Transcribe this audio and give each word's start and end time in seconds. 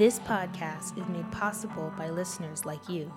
This 0.00 0.18
podcast 0.20 0.96
is 0.96 1.04
made 1.10 1.30
possible 1.30 1.92
by 1.98 2.08
listeners 2.08 2.64
like 2.64 2.88
you. 2.88 3.12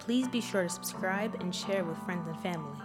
Please 0.00 0.26
be 0.26 0.40
sure 0.40 0.64
to 0.64 0.68
subscribe 0.68 1.40
and 1.40 1.54
share 1.54 1.84
with 1.84 1.96
friends 1.98 2.26
and 2.26 2.36
family. 2.40 2.76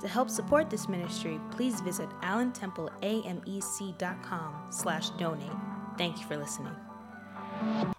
To 0.00 0.08
help 0.08 0.30
support 0.30 0.70
this 0.70 0.88
ministry, 0.88 1.38
please 1.50 1.82
visit 1.82 2.08
allentempleamec.com 2.22 4.54
slash 4.70 5.10
donate. 5.10 5.50
Thank 5.98 6.18
you 6.18 6.24
for 6.24 6.38
listening. 6.38 6.74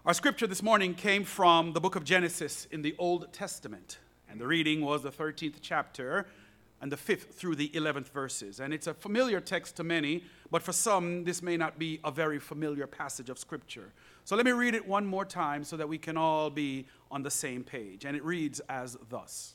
Our 0.04 0.16
scripture 0.16 0.48
this 0.48 0.64
morning 0.64 0.96
came 0.96 1.24
from 1.24 1.74
the 1.74 1.80
book 1.80 1.96
of 1.96 2.04
Genesis 2.04 2.68
in 2.72 2.82
the 2.82 2.96
Old 2.98 3.32
Testament, 3.32 4.00
and 4.28 4.42
the 4.42 4.48
reading 4.48 4.82
was 4.82 5.04
the 5.04 5.12
13th 5.12 5.58
chapter 5.62 6.26
and 6.82 6.92
the 6.92 6.98
5th 6.98 7.32
through 7.32 7.58
the 7.58 7.70
11th 7.70 8.10
verses. 8.10 8.60
And 8.60 8.74
it's 8.74 8.88
a 8.88 8.96
familiar 8.96 9.40
text 9.40 9.76
to 9.76 9.84
many, 9.84 10.24
but 10.52 10.64
for 10.64 10.72
some, 10.72 11.24
this 11.24 11.42
may 11.42 11.58
not 11.58 11.78
be 11.78 12.00
a 12.04 12.12
very 12.12 12.40
familiar 12.40 12.88
passage 12.88 13.30
of 13.30 13.38
scripture. 13.38 13.94
So 14.24 14.36
let 14.36 14.46
me 14.46 14.52
read 14.52 14.76
it 14.76 14.88
one 14.88 15.06
more 15.06 15.26
time 15.26 15.64
so 15.64 15.78
that 15.78 15.88
we 15.88 15.98
can 15.98 16.18
all 16.18 16.50
be 16.50 16.88
on 17.12 17.24
the 17.24 17.32
same 17.32 17.64
page. 17.64 18.06
And 18.06 18.16
it 18.16 18.24
reads 18.24 18.60
as 18.70 18.98
thus 19.10 19.54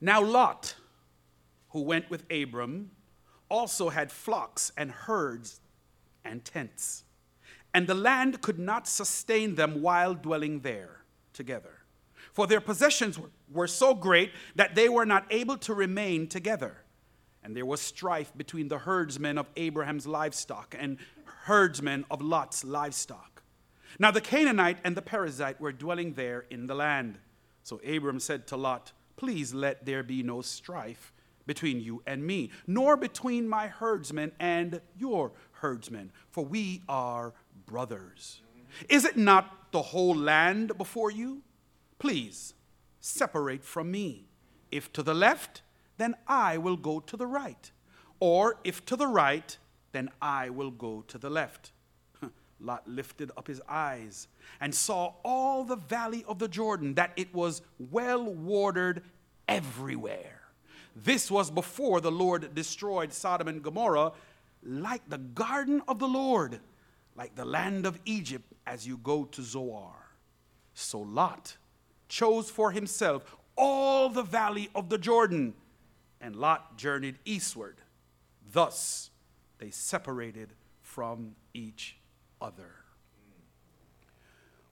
Now 0.00 0.22
Lot, 0.22 0.74
who 1.70 1.82
went 1.82 2.10
with 2.10 2.24
Abram, 2.30 2.90
also 3.48 3.88
had 3.88 4.10
flocks 4.10 4.72
and 4.76 4.90
herds 4.90 5.60
and 6.24 6.44
tents 6.44 7.04
and 7.76 7.86
the 7.86 7.94
land 7.94 8.40
could 8.40 8.58
not 8.58 8.88
sustain 8.88 9.54
them 9.54 9.82
while 9.82 10.14
dwelling 10.14 10.60
there 10.60 11.02
together. 11.34 11.82
For 12.32 12.46
their 12.46 12.62
possessions 12.62 13.20
were 13.52 13.66
so 13.66 13.94
great 13.94 14.32
that 14.54 14.74
they 14.74 14.88
were 14.88 15.04
not 15.04 15.26
able 15.30 15.58
to 15.58 15.74
remain 15.74 16.26
together. 16.26 16.78
And 17.46 17.56
there 17.56 17.64
was 17.64 17.80
strife 17.80 18.32
between 18.36 18.66
the 18.66 18.78
herdsmen 18.78 19.38
of 19.38 19.48
Abraham's 19.54 20.04
livestock 20.04 20.74
and 20.76 20.98
herdsmen 21.44 22.04
of 22.10 22.20
Lot's 22.20 22.64
livestock. 22.64 23.44
Now 24.00 24.10
the 24.10 24.20
Canaanite 24.20 24.78
and 24.82 24.96
the 24.96 25.00
Perizzite 25.00 25.60
were 25.60 25.70
dwelling 25.70 26.14
there 26.14 26.46
in 26.50 26.66
the 26.66 26.74
land. 26.74 27.20
So 27.62 27.80
Abram 27.86 28.18
said 28.18 28.48
to 28.48 28.56
Lot, 28.56 28.90
Please 29.14 29.54
let 29.54 29.86
there 29.86 30.02
be 30.02 30.24
no 30.24 30.42
strife 30.42 31.12
between 31.46 31.80
you 31.80 32.02
and 32.04 32.26
me, 32.26 32.50
nor 32.66 32.96
between 32.96 33.48
my 33.48 33.68
herdsmen 33.68 34.32
and 34.40 34.80
your 34.98 35.30
herdsmen, 35.52 36.10
for 36.32 36.44
we 36.44 36.82
are 36.88 37.32
brothers. 37.64 38.40
Is 38.88 39.04
it 39.04 39.16
not 39.16 39.70
the 39.70 39.82
whole 39.82 40.16
land 40.16 40.76
before 40.76 41.12
you? 41.12 41.42
Please 42.00 42.54
separate 43.00 43.62
from 43.62 43.92
me. 43.92 44.26
If 44.72 44.92
to 44.94 45.04
the 45.04 45.14
left, 45.14 45.62
then 45.98 46.14
I 46.26 46.58
will 46.58 46.76
go 46.76 47.00
to 47.00 47.16
the 47.16 47.26
right. 47.26 47.70
Or 48.20 48.56
if 48.64 48.84
to 48.86 48.96
the 48.96 49.06
right, 49.06 49.56
then 49.92 50.10
I 50.20 50.50
will 50.50 50.70
go 50.70 51.02
to 51.08 51.18
the 51.18 51.30
left. 51.30 51.72
Lot 52.60 52.86
lifted 52.88 53.30
up 53.36 53.46
his 53.46 53.60
eyes 53.68 54.28
and 54.60 54.74
saw 54.74 55.14
all 55.24 55.64
the 55.64 55.76
valley 55.76 56.24
of 56.28 56.38
the 56.38 56.48
Jordan, 56.48 56.94
that 56.94 57.12
it 57.16 57.34
was 57.34 57.62
well 57.78 58.24
watered 58.24 59.02
everywhere. 59.48 60.40
This 60.94 61.30
was 61.30 61.50
before 61.50 62.00
the 62.00 62.10
Lord 62.10 62.54
destroyed 62.54 63.12
Sodom 63.12 63.48
and 63.48 63.62
Gomorrah, 63.62 64.12
like 64.62 65.08
the 65.08 65.18
garden 65.18 65.82
of 65.88 65.98
the 65.98 66.08
Lord 66.08 66.60
like 67.16 67.34
the 67.34 67.44
land 67.44 67.86
of 67.86 67.98
Egypt 68.04 68.52
as 68.66 68.86
you 68.86 68.98
go 68.98 69.24
to 69.24 69.42
Zoar. 69.42 69.94
So 70.74 71.00
Lot 71.00 71.56
chose 72.08 72.50
for 72.50 72.70
himself 72.70 73.36
all 73.56 74.10
the 74.10 74.22
valley 74.22 74.68
of 74.74 74.90
the 74.90 74.98
Jordan, 74.98 75.54
and 76.20 76.36
Lot 76.36 76.76
journeyed 76.76 77.18
eastward. 77.24 77.80
Thus 78.52 79.10
they 79.58 79.70
separated 79.70 80.52
from 80.82 81.34
each 81.54 81.96
other. 82.40 82.70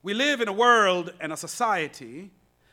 We 0.03 0.15
live 0.15 0.41
in 0.41 0.49
a 0.49 0.53
world 0.53 1.13
and 1.21 1.33
a 1.33 1.37
society 1.37 2.31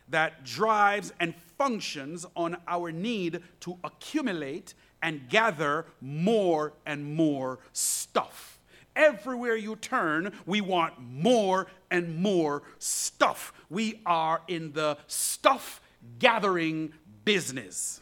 that 0.10 0.44
drives 0.44 1.14
and 1.20 1.34
functions 1.58 2.26
on 2.36 2.58
our 2.68 2.92
need 2.92 3.42
to 3.62 3.78
accumulate 3.84 4.74
and 5.02 5.30
gather 5.30 5.86
more 6.02 6.74
and 6.86 7.16
more 7.16 7.60
stuff. 7.72 8.60
Everywhere 8.96 9.56
you 9.56 9.78
turn, 9.78 10.34
we 10.46 10.60
want 10.60 10.94
more 11.00 11.68
and 11.90 12.18
more 12.18 12.64
stuff. 12.78 13.54
We 13.70 14.02
are 14.06 14.42
in 14.50 14.74
the 14.74 14.98
stuff 15.08 15.82
gathering 16.20 16.92
business. 17.24 18.02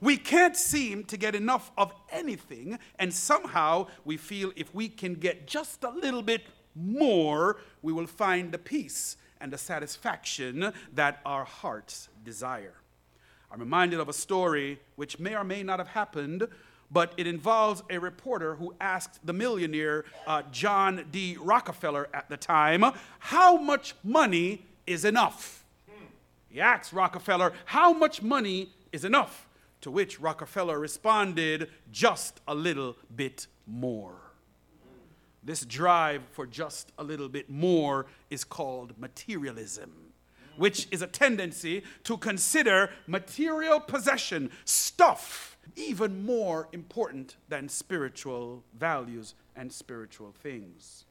We 0.00 0.16
can't 0.16 0.56
seem 0.56 1.04
to 1.04 1.16
get 1.16 1.34
enough 1.34 1.70
of 1.76 1.92
anything, 2.10 2.78
and 2.98 3.12
somehow 3.12 3.88
we 4.04 4.16
feel 4.16 4.52
if 4.56 4.74
we 4.74 4.88
can 4.88 5.14
get 5.14 5.46
just 5.46 5.82
a 5.84 5.90
little 5.90 6.22
bit 6.22 6.42
more, 6.74 7.58
we 7.82 7.92
will 7.92 8.06
find 8.06 8.52
the 8.52 8.58
peace 8.58 9.16
and 9.40 9.52
the 9.52 9.58
satisfaction 9.58 10.72
that 10.94 11.20
our 11.24 11.44
hearts 11.44 12.08
desire. 12.24 12.74
I'm 13.50 13.60
reminded 13.60 13.98
of 13.98 14.08
a 14.08 14.12
story 14.12 14.78
which 14.96 15.18
may 15.18 15.34
or 15.34 15.44
may 15.44 15.62
not 15.62 15.78
have 15.78 15.88
happened 15.88 16.48
but 16.90 17.12
it 17.16 17.26
involves 17.26 17.82
a 17.90 17.98
reporter 17.98 18.54
who 18.56 18.74
asked 18.80 19.24
the 19.26 19.32
millionaire 19.32 20.04
uh, 20.26 20.42
John 20.50 21.04
D. 21.10 21.36
Rockefeller 21.40 22.08
at 22.14 22.28
the 22.28 22.36
time, 22.36 22.84
How 23.18 23.56
much 23.56 23.94
money 24.02 24.64
is 24.86 25.04
enough? 25.04 25.64
He 26.48 26.60
asked 26.60 26.92
Rockefeller, 26.92 27.52
How 27.66 27.92
much 27.92 28.22
money 28.22 28.70
is 28.92 29.04
enough? 29.04 29.47
To 29.82 29.90
which 29.90 30.20
Rockefeller 30.20 30.78
responded, 30.78 31.70
Just 31.90 32.40
a 32.48 32.54
little 32.54 32.96
bit 33.14 33.46
more. 33.66 34.16
This 35.42 35.64
drive 35.64 36.22
for 36.32 36.46
just 36.46 36.92
a 36.98 37.04
little 37.04 37.28
bit 37.28 37.48
more 37.48 38.06
is 38.28 38.44
called 38.44 38.98
materialism, 38.98 39.90
which 40.56 40.88
is 40.90 41.00
a 41.00 41.06
tendency 41.06 41.84
to 42.04 42.16
consider 42.16 42.90
material 43.06 43.80
possession, 43.80 44.50
stuff, 44.64 45.56
even 45.76 46.24
more 46.24 46.68
important 46.72 47.36
than 47.48 47.68
spiritual 47.68 48.64
values 48.78 49.34
and 49.54 49.72
spiritual 49.72 50.32
things. 50.42 51.04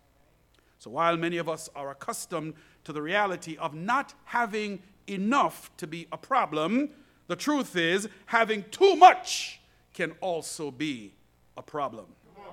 So 0.79 0.91
while 0.91 1.17
many 1.17 1.37
of 1.37 1.49
us 1.49 1.69
are 1.75 1.89
accustomed 1.89 2.53
to 2.83 2.93
the 2.93 3.01
reality 3.01 3.57
of 3.57 3.73
not 3.73 4.13
having 4.25 4.81
enough 5.07 5.71
to 5.77 5.87
be 5.87 6.07
a 6.11 6.17
problem, 6.17 6.91
the 7.27 7.35
truth 7.35 7.75
is 7.75 8.09
having 8.25 8.63
too 8.71 8.95
much 8.95 9.59
can 9.93 10.11
also 10.21 10.71
be 10.71 11.13
a 11.55 11.61
problem. 11.61 12.05
On, 12.37 12.43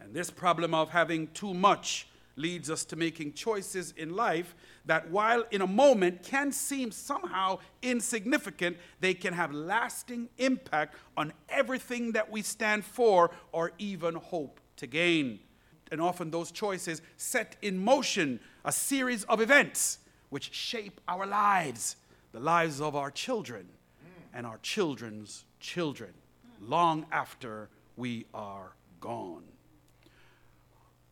and 0.00 0.14
this 0.14 0.30
problem 0.30 0.74
of 0.74 0.90
having 0.90 1.28
too 1.28 1.54
much 1.54 2.06
leads 2.36 2.70
us 2.70 2.84
to 2.86 2.96
making 2.96 3.32
choices 3.32 3.92
in 3.96 4.14
life 4.16 4.54
that, 4.86 5.10
while 5.10 5.44
in 5.50 5.60
a 5.60 5.66
moment 5.66 6.22
can 6.22 6.50
seem 6.50 6.90
somehow 6.90 7.58
insignificant, 7.82 8.76
they 9.00 9.14
can 9.14 9.34
have 9.34 9.52
lasting 9.52 10.28
impact 10.38 10.96
on 11.16 11.32
everything 11.48 12.12
that 12.12 12.30
we 12.30 12.42
stand 12.42 12.84
for 12.84 13.30
or 13.52 13.72
even 13.78 14.14
hope 14.14 14.60
to 14.76 14.86
gain. 14.86 15.38
And 15.90 16.00
often 16.00 16.30
those 16.30 16.50
choices 16.50 17.02
set 17.16 17.56
in 17.60 17.78
motion 17.78 18.40
a 18.64 18.72
series 18.72 19.24
of 19.24 19.40
events 19.40 19.98
which 20.30 20.54
shape 20.54 21.00
our 21.06 21.26
lives, 21.26 21.96
the 22.32 22.40
lives 22.40 22.80
of 22.80 22.96
our 22.96 23.10
children 23.10 23.68
and 24.34 24.46
our 24.46 24.58
children's 24.58 25.44
children, 25.60 26.12
long 26.60 27.06
after 27.12 27.68
we 27.96 28.24
are 28.32 28.72
gone. 29.00 29.44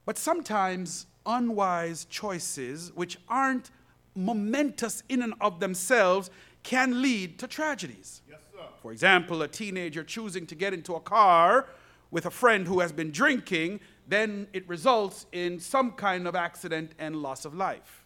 But 0.07 0.17
sometimes 0.17 1.07
unwise 1.27 2.07
choices, 2.07 2.91
which 2.95 3.19
aren't 3.28 3.71
momentous 4.15 5.03
in 5.09 5.22
and 5.22 5.34
of 5.41 5.61
themselves, 5.61 6.31
can 6.63 7.03
lead 7.03 7.39
to 7.39 7.47
tragedies. 7.47 8.23
Yes, 8.28 8.39
For 8.83 8.93
example, 8.93 9.43
a 9.43 9.49
teenager 9.49 10.03
choosing 10.03 10.47
to 10.47 10.55
get 10.55 10.75
into 10.75 10.95
a 10.95 11.01
car 11.01 11.66
with 12.11 12.27
a 12.27 12.31
friend 12.31 12.66
who 12.66 12.81
has 12.81 12.93
been 12.93 13.11
drinking, 13.11 13.81
then 14.09 14.49
it 14.53 14.69
results 14.69 15.27
in 15.33 15.61
some 15.61 15.93
kind 15.93 16.27
of 16.27 16.34
accident 16.34 16.93
and 16.99 17.16
loss 17.16 17.45
of 17.45 17.55
life. 17.55 18.00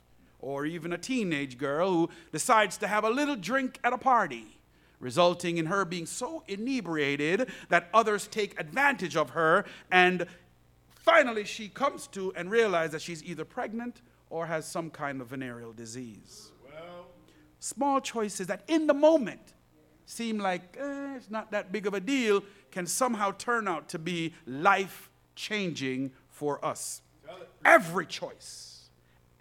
Or 0.45 0.67
even 0.67 0.93
a 0.93 0.99
teenage 0.99 1.57
girl 1.57 1.91
who 1.91 2.11
decides 2.31 2.77
to 2.79 2.87
have 2.87 3.05
a 3.05 3.11
little 3.11 3.37
drink 3.37 3.79
at 3.83 3.93
a 3.95 3.99
party, 3.99 4.59
resulting 5.01 5.57
in 5.57 5.67
her 5.67 5.85
being 5.85 6.07
so 6.07 6.43
inebriated 6.47 7.49
that 7.71 7.89
others 7.95 8.27
take 8.27 8.59
advantage 8.61 9.17
of 9.17 9.31
her 9.31 9.65
and 9.91 10.27
Finally, 11.05 11.45
she 11.45 11.69
comes 11.69 12.07
to 12.07 12.33
and 12.35 12.51
realizes 12.51 12.93
that 12.93 13.03
she's 13.03 13.23
either 13.25 13.45
pregnant 13.45 14.01
or 14.31 14.47
has 14.47 14.65
some 14.67 14.89
kind 14.89 15.21
of 15.21 15.27
venereal 15.27 15.71
disease. 15.71 16.51
Well. 16.65 17.09
Small 17.61 18.01
choices 18.01 18.47
that 18.47 18.63
in 18.69 18.87
the 18.87 18.95
moment 18.95 19.53
seem 20.07 20.39
like 20.39 20.79
eh, 20.81 21.17
it's 21.17 21.31
not 21.31 21.51
that 21.51 21.73
big 21.73 21.87
of 21.87 21.93
a 21.93 22.01
deal 22.01 22.43
can 22.71 22.87
somehow 22.87 23.33
turn 23.33 23.69
out 23.69 23.91
to 23.91 23.99
be 23.99 24.33
life 24.47 25.11
changing 25.37 26.11
for 26.31 26.65
us. 26.65 27.03
Every 27.67 28.07
choice, 28.07 28.89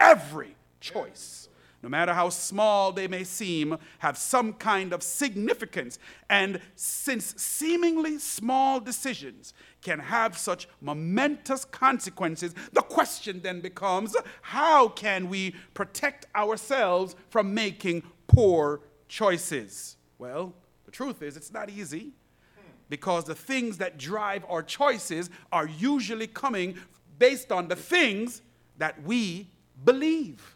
every 0.01 0.57
choice 0.83 1.43
no 1.83 1.89
matter 1.89 2.13
how 2.13 2.29
small 2.29 2.93
they 2.93 3.09
may 3.09 3.25
seem, 3.25 3.77
have 3.99 4.17
some 4.17 4.53
kind 4.53 4.93
of 4.93 5.03
significance. 5.03 5.99
And 6.29 6.61
since 6.77 7.35
seemingly 7.35 8.19
small 8.19 8.79
decisions 8.79 9.53
can 9.81 9.99
have 9.99 10.37
such 10.37 10.69
momentous 10.79 11.65
consequences, 11.65 12.55
the 12.71 12.81
question 12.81 13.41
then 13.43 13.59
becomes 13.59 14.15
how 14.41 14.87
can 14.87 15.27
we 15.27 15.55
protect 15.73 16.25
ourselves 16.33 17.17
from 17.29 17.53
making 17.53 18.03
poor 18.27 18.79
choices? 19.09 19.97
Well, 20.17 20.53
the 20.85 20.91
truth 20.91 21.21
is, 21.21 21.35
it's 21.35 21.51
not 21.51 21.69
easy 21.69 22.13
because 22.87 23.25
the 23.25 23.35
things 23.35 23.77
that 23.79 23.97
drive 23.97 24.45
our 24.47 24.63
choices 24.63 25.29
are 25.51 25.67
usually 25.67 26.27
coming 26.27 26.77
based 27.19 27.51
on 27.51 27.67
the 27.67 27.75
things 27.75 28.41
that 28.77 29.03
we 29.03 29.49
believe. 29.83 30.52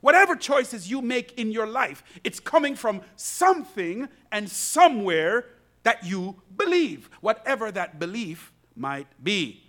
Whatever 0.00 0.36
choices 0.36 0.90
you 0.90 1.02
make 1.02 1.38
in 1.38 1.50
your 1.50 1.66
life, 1.66 2.02
it's 2.22 2.40
coming 2.40 2.74
from 2.74 3.02
something 3.16 4.08
and 4.30 4.48
somewhere 4.48 5.46
that 5.82 6.04
you 6.04 6.36
believe, 6.56 7.10
whatever 7.20 7.72
that 7.72 7.98
belief 7.98 8.52
might 8.76 9.08
be. 9.22 9.64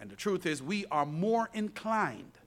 And 0.00 0.10
the 0.10 0.16
truth 0.16 0.46
is, 0.46 0.62
we 0.62 0.86
are 0.90 1.06
more 1.06 1.48
inclined 1.52 2.38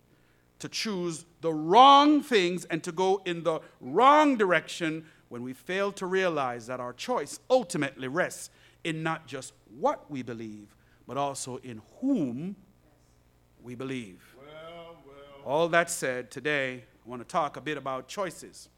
to 0.60 0.70
choose 0.70 1.26
the 1.42 1.54
wrong 1.54 2.22
things 2.22 2.66
and 2.66 2.84
to 2.84 2.92
go 2.92 3.22
in 3.26 3.44
the 3.44 3.60
wrong 3.82 4.38
direction 4.38 5.06
when 5.30 5.44
we 5.44 5.54
fail 5.54 5.92
to 5.94 6.06
realize 6.06 6.68
that 6.68 6.80
our 6.80 6.94
choice 6.94 7.40
ultimately 7.50 8.08
rests 8.08 8.50
in 8.84 9.04
not 9.04 9.28
just 9.28 9.54
what 9.80 10.10
we 10.10 10.22
believe, 10.22 10.76
but 11.08 11.18
also 11.18 11.58
in 11.58 11.82
whom 12.00 12.56
we 13.62 13.76
believe. 13.76 14.24
Well, 14.38 14.98
well. 15.06 15.16
All 15.46 15.68
that 15.70 15.90
said, 15.90 16.32
today 16.32 16.86
I 17.06 17.10
want 17.10 17.22
to 17.22 17.28
talk 17.28 17.56
a 17.56 17.62
bit 17.62 17.78
about 17.78 18.08
choices 18.08 18.70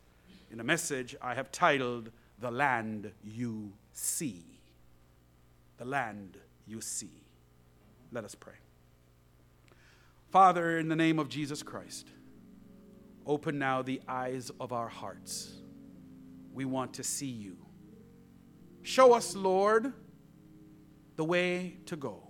in 0.51 0.59
a 0.59 0.63
message 0.63 1.15
I 1.21 1.33
have 1.33 1.50
titled 1.50 2.12
The 2.39 2.51
Land 2.51 3.12
You 3.24 3.71
See. 3.94 4.59
The 5.77 5.85
Land 5.85 6.38
You 6.65 6.81
See. 6.81 7.24
Let 8.12 8.25
us 8.25 8.35
pray. 8.35 8.56
Father, 10.29 10.77
in 10.77 10.89
the 10.89 10.95
name 10.95 11.19
of 11.19 11.29
Jesus 11.29 11.63
Christ, 11.63 12.07
open 13.25 13.57
now 13.57 13.81
the 13.81 14.01
eyes 14.09 14.51
of 14.59 14.74
our 14.74 14.89
hearts. 14.89 15.53
We 16.53 16.65
want 16.65 16.95
to 16.95 17.03
see 17.03 17.27
you. 17.27 17.56
Show 18.81 19.13
us, 19.13 19.38
Lord, 19.38 19.94
the 21.15 21.24
way 21.24 21.77
to 21.85 21.95
go. 21.95 22.24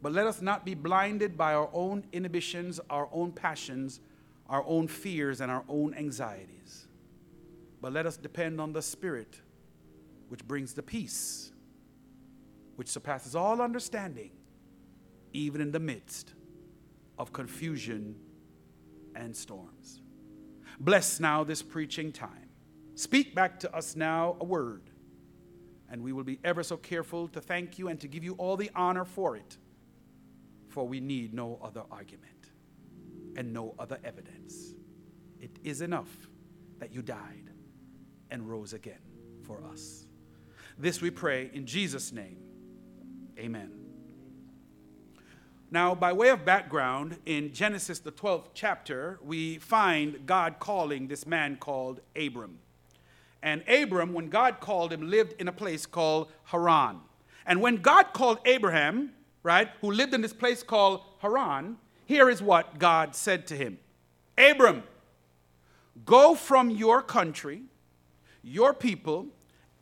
But 0.00 0.12
let 0.12 0.26
us 0.26 0.42
not 0.42 0.64
be 0.64 0.74
blinded 0.74 1.38
by 1.38 1.54
our 1.54 1.70
own 1.72 2.04
inhibitions, 2.12 2.80
our 2.90 3.08
own 3.12 3.30
passions, 3.30 4.00
our 4.52 4.62
own 4.66 4.86
fears, 4.86 5.40
and 5.40 5.50
our 5.50 5.64
own 5.66 5.94
anxieties. 5.94 6.86
But 7.80 7.94
let 7.94 8.04
us 8.04 8.18
depend 8.18 8.60
on 8.60 8.74
the 8.74 8.82
Spirit, 8.82 9.40
which 10.28 10.46
brings 10.46 10.74
the 10.74 10.82
peace, 10.82 11.50
which 12.76 12.88
surpasses 12.88 13.34
all 13.34 13.62
understanding, 13.62 14.30
even 15.32 15.62
in 15.62 15.72
the 15.72 15.80
midst 15.80 16.34
of 17.18 17.32
confusion 17.32 18.14
and 19.16 19.34
storms. 19.34 20.02
Bless 20.78 21.18
now 21.18 21.42
this 21.42 21.62
preaching 21.62 22.12
time. 22.12 22.50
Speak 22.94 23.34
back 23.34 23.58
to 23.60 23.74
us 23.74 23.96
now 23.96 24.36
a 24.38 24.44
word, 24.44 24.90
and 25.90 26.02
we 26.02 26.12
will 26.12 26.24
be 26.24 26.38
ever 26.44 26.62
so 26.62 26.76
careful 26.76 27.26
to 27.28 27.40
thank 27.40 27.78
you 27.78 27.88
and 27.88 27.98
to 28.00 28.06
give 28.06 28.22
you 28.22 28.34
all 28.34 28.58
the 28.58 28.70
honor 28.74 29.06
for 29.06 29.34
it 29.34 29.56
for 30.68 30.86
we 30.86 31.00
need 31.00 31.32
no 31.32 31.58
other 31.62 31.84
argument 31.90 32.41
and 33.36 33.52
no 33.52 33.74
other 33.78 33.98
evidence. 34.04 34.74
It 35.40 35.58
is 35.64 35.80
enough 35.80 36.28
that 36.78 36.92
you 36.92 37.02
died 37.02 37.50
and 38.30 38.48
rose 38.48 38.72
again 38.72 39.00
for 39.42 39.62
us. 39.64 40.06
This 40.78 41.00
we 41.00 41.10
pray 41.10 41.50
in 41.52 41.66
Jesus' 41.66 42.12
name. 42.12 42.38
Amen. 43.38 43.70
Now, 45.70 45.94
by 45.94 46.12
way 46.12 46.28
of 46.28 46.44
background, 46.44 47.16
in 47.24 47.52
Genesis, 47.52 47.98
the 47.98 48.12
12th 48.12 48.48
chapter, 48.52 49.18
we 49.24 49.58
find 49.58 50.26
God 50.26 50.56
calling 50.58 51.08
this 51.08 51.26
man 51.26 51.56
called 51.56 52.00
Abram. 52.14 52.58
And 53.42 53.66
Abram, 53.66 54.12
when 54.12 54.28
God 54.28 54.60
called 54.60 54.92
him, 54.92 55.08
lived 55.08 55.34
in 55.40 55.48
a 55.48 55.52
place 55.52 55.86
called 55.86 56.30
Haran. 56.44 57.00
And 57.46 57.60
when 57.60 57.76
God 57.76 58.12
called 58.12 58.38
Abraham, 58.44 59.12
right, 59.42 59.68
who 59.80 59.90
lived 59.90 60.14
in 60.14 60.20
this 60.20 60.34
place 60.34 60.62
called 60.62 61.02
Haran, 61.18 61.78
here 62.12 62.28
is 62.28 62.42
what 62.42 62.78
God 62.78 63.16
said 63.16 63.46
to 63.46 63.56
him 63.56 63.78
Abram, 64.36 64.82
go 66.04 66.34
from 66.34 66.68
your 66.70 67.00
country, 67.00 67.62
your 68.42 68.74
people, 68.74 69.28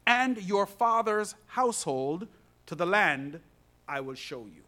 and 0.07 0.41
your 0.41 0.65
father's 0.65 1.35
household 1.47 2.29
to 2.67 2.75
the 2.77 2.87
land 2.87 3.41
I 3.89 4.01
will 4.01 4.15
show 4.15 4.47
you. 4.47 4.63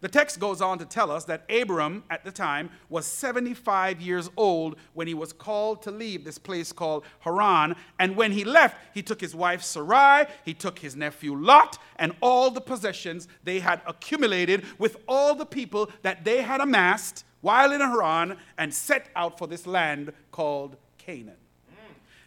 The 0.00 0.08
text 0.08 0.38
goes 0.38 0.60
on 0.60 0.78
to 0.78 0.84
tell 0.84 1.10
us 1.10 1.24
that 1.24 1.50
Abram 1.50 2.04
at 2.10 2.24
the 2.24 2.30
time 2.30 2.70
was 2.88 3.06
75 3.06 4.00
years 4.00 4.30
old 4.36 4.76
when 4.94 5.06
he 5.06 5.14
was 5.14 5.32
called 5.32 5.82
to 5.82 5.90
leave 5.90 6.24
this 6.24 6.38
place 6.38 6.72
called 6.72 7.04
Haran. 7.20 7.74
And 7.98 8.16
when 8.16 8.32
he 8.32 8.44
left, 8.44 8.76
he 8.94 9.02
took 9.02 9.20
his 9.20 9.34
wife 9.34 9.62
Sarai, 9.62 10.26
he 10.44 10.54
took 10.54 10.78
his 10.78 10.96
nephew 10.96 11.34
Lot, 11.34 11.78
and 11.96 12.12
all 12.20 12.50
the 12.50 12.60
possessions 12.60 13.28
they 13.44 13.60
had 13.60 13.80
accumulated 13.86 14.64
with 14.78 14.96
all 15.08 15.34
the 15.34 15.46
people 15.46 15.90
that 16.02 16.24
they 16.24 16.42
had 16.42 16.60
amassed 16.60 17.24
while 17.40 17.72
in 17.72 17.80
Haran 17.80 18.36
and 18.58 18.74
set 18.74 19.08
out 19.14 19.38
for 19.38 19.46
this 19.46 19.66
land 19.66 20.12
called 20.30 20.76
Canaan. 20.98 21.36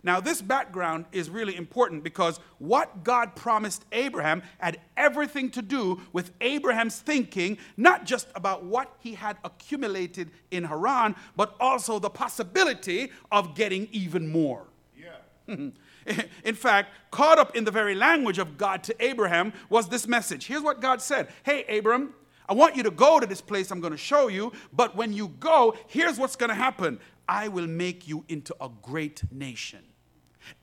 Now, 0.04 0.19
this 0.19 0.42
background 0.42 1.06
is 1.12 1.30
really 1.30 1.56
important 1.56 2.04
because 2.04 2.40
what 2.57 3.04
God 3.04 3.36
promised 3.36 3.86
Abraham 3.92 4.44
had 4.57 4.80
everything 4.96 5.50
to 5.51 5.62
do 5.62 6.01
with 6.13 6.31
Abraham's 6.42 7.00
thinking, 7.00 7.57
not 7.75 8.06
just 8.06 8.28
about 8.36 8.63
what 8.63 8.96
he 9.00 9.16
had 9.16 9.38
accumulated 9.44 10.31
in 10.51 10.63
Haran, 10.66 11.16
but 11.36 11.56
also 11.60 12.00
the 12.00 12.10
possibility 12.10 13.12
of 13.31 13.56
getting 13.56 13.88
even 13.92 14.31
more. 14.31 14.68
Yeah. 14.98 15.69
in 16.44 16.56
fact, 16.56 16.92
caught 17.12 17.40
up 17.40 17.56
in 17.56 17.66
the 17.66 17.72
very 17.72 17.95
language 17.95 18.38
of 18.38 18.57
God 18.57 18.84
to 18.84 19.04
Abraham 19.04 19.54
was 19.69 19.90
this 19.90 20.07
message. 20.07 20.48
Here's 20.48 20.62
what 20.62 20.81
God 20.81 21.02
said 21.02 21.30
Hey, 21.44 21.78
Abram, 21.78 22.13
I 22.48 22.54
want 22.54 22.75
you 22.75 22.84
to 22.84 22.92
go 22.92 23.19
to 23.19 23.28
this 23.28 23.42
place 23.42 23.69
I'm 23.69 23.80
going 23.80 23.92
to 23.92 23.98
show 23.98 24.28
you, 24.28 24.52
but 24.74 24.95
when 24.95 25.13
you 25.13 25.28
go, 25.28 25.75
here's 25.88 26.18
what's 26.18 26.36
going 26.36 26.50
to 26.50 26.56
happen 26.56 27.00
I 27.28 27.47
will 27.47 27.68
make 27.68 28.07
you 28.07 28.26
into 28.28 28.56
a 28.59 28.69
great 28.81 29.21
nation 29.31 29.89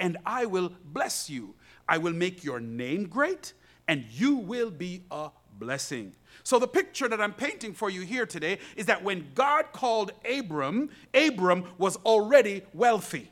and 0.00 0.16
I 0.25 0.47
will 0.47 0.73
bless 0.85 1.28
you. 1.30 1.54
I 1.88 1.99
will 1.99 2.12
make 2.12 2.45
your 2.45 2.61
name 2.61 3.06
great, 3.06 3.52
and 3.88 4.04
you 4.11 4.37
will 4.37 4.71
be 4.71 5.04
a 5.11 5.30
blessing. 5.59 6.14
So, 6.42 6.59
the 6.59 6.68
picture 6.68 7.09
that 7.09 7.21
I'm 7.21 7.33
painting 7.33 7.73
for 7.73 7.90
you 7.90 8.02
here 8.02 8.26
today 8.26 8.59
is 8.76 8.87
that 8.87 9.02
when 9.02 9.28
God 9.35 9.66
called 9.73 10.12
Abram, 10.28 10.90
Abram 11.14 11.64
was 11.78 11.97
already 11.97 12.62
wealthy. 12.73 13.30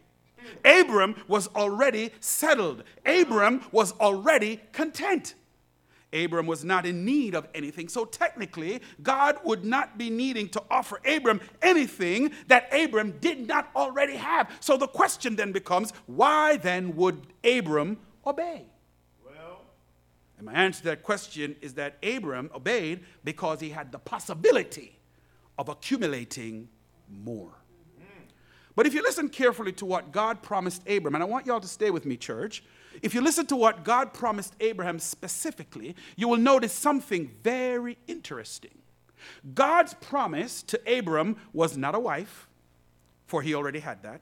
Abram 0.64 1.16
was 1.28 1.48
already 1.48 2.12
settled. 2.20 2.84
Abram 3.06 3.62
was 3.72 3.92
already 3.92 4.60
content. 4.72 5.34
Abram 6.14 6.46
was 6.46 6.64
not 6.64 6.86
in 6.86 7.04
need 7.04 7.34
of 7.34 7.48
anything. 7.54 7.88
So 7.88 8.04
technically, 8.04 8.80
God 9.02 9.38
would 9.44 9.64
not 9.64 9.98
be 9.98 10.10
needing 10.10 10.48
to 10.50 10.62
offer 10.70 11.00
Abram 11.04 11.40
anything 11.60 12.32
that 12.46 12.68
Abram 12.72 13.18
did 13.20 13.46
not 13.46 13.70
already 13.74 14.16
have. 14.16 14.50
So 14.60 14.76
the 14.76 14.86
question 14.86 15.36
then 15.36 15.52
becomes 15.52 15.92
why 16.06 16.56
then 16.56 16.96
would 16.96 17.26
Abram 17.44 17.98
obey? 18.26 18.66
Well, 19.24 19.60
and 20.38 20.46
my 20.46 20.52
answer 20.52 20.80
to 20.80 20.84
that 20.86 21.02
question 21.02 21.56
is 21.60 21.74
that 21.74 21.96
Abram 22.02 22.50
obeyed 22.54 23.00
because 23.24 23.60
he 23.60 23.70
had 23.70 23.92
the 23.92 23.98
possibility 23.98 24.98
of 25.58 25.68
accumulating 25.68 26.68
more. 27.08 27.52
Mm-hmm. 27.98 28.24
But 28.74 28.86
if 28.86 28.94
you 28.94 29.02
listen 29.02 29.28
carefully 29.28 29.72
to 29.72 29.84
what 29.84 30.12
God 30.12 30.42
promised 30.42 30.82
Abram, 30.88 31.14
and 31.14 31.22
I 31.22 31.26
want 31.26 31.46
y'all 31.46 31.60
to 31.60 31.68
stay 31.68 31.90
with 31.90 32.06
me, 32.06 32.16
church, 32.16 32.62
if 33.02 33.14
you 33.14 33.20
listen 33.20 33.46
to 33.46 33.56
what 33.56 33.84
God 33.84 34.12
promised 34.12 34.54
Abraham 34.60 34.98
specifically, 34.98 35.94
you 36.16 36.28
will 36.28 36.36
notice 36.36 36.72
something 36.72 37.30
very 37.42 37.98
interesting. 38.06 38.78
God's 39.54 39.94
promise 39.94 40.62
to 40.64 40.98
Abram 40.98 41.36
was 41.52 41.76
not 41.76 41.94
a 41.94 42.00
wife, 42.00 42.48
for 43.26 43.42
he 43.42 43.54
already 43.54 43.80
had 43.80 44.02
that. 44.02 44.20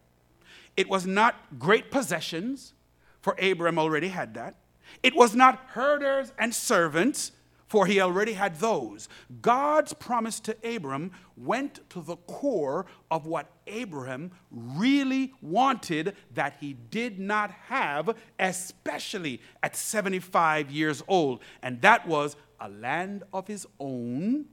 It 0.76 0.88
was 0.88 1.06
not 1.06 1.58
great 1.58 1.90
possessions, 1.90 2.72
for 3.20 3.36
Abram 3.40 3.78
already 3.78 4.08
had 4.08 4.34
that. 4.34 4.56
It 5.02 5.14
was 5.14 5.34
not 5.34 5.60
herders 5.68 6.32
and 6.38 6.54
servants, 6.54 7.32
for 7.72 7.86
he 7.86 8.02
already 8.02 8.34
had 8.34 8.56
those. 8.56 9.08
God's 9.40 9.94
promise 9.94 10.40
to 10.40 10.54
Abram 10.62 11.10
went 11.38 11.88
to 11.88 12.02
the 12.02 12.16
core 12.16 12.84
of 13.10 13.24
what 13.24 13.50
Abraham 13.66 14.30
really 14.50 15.32
wanted 15.40 16.14
that 16.34 16.58
he 16.60 16.74
did 16.74 17.18
not 17.18 17.50
have, 17.68 18.14
especially 18.38 19.40
at 19.62 19.74
75 19.74 20.70
years 20.70 21.02
old. 21.08 21.40
And 21.62 21.80
that 21.80 22.06
was 22.06 22.36
a 22.60 22.68
land 22.68 23.22
of 23.32 23.46
his 23.46 23.66
own 23.80 24.44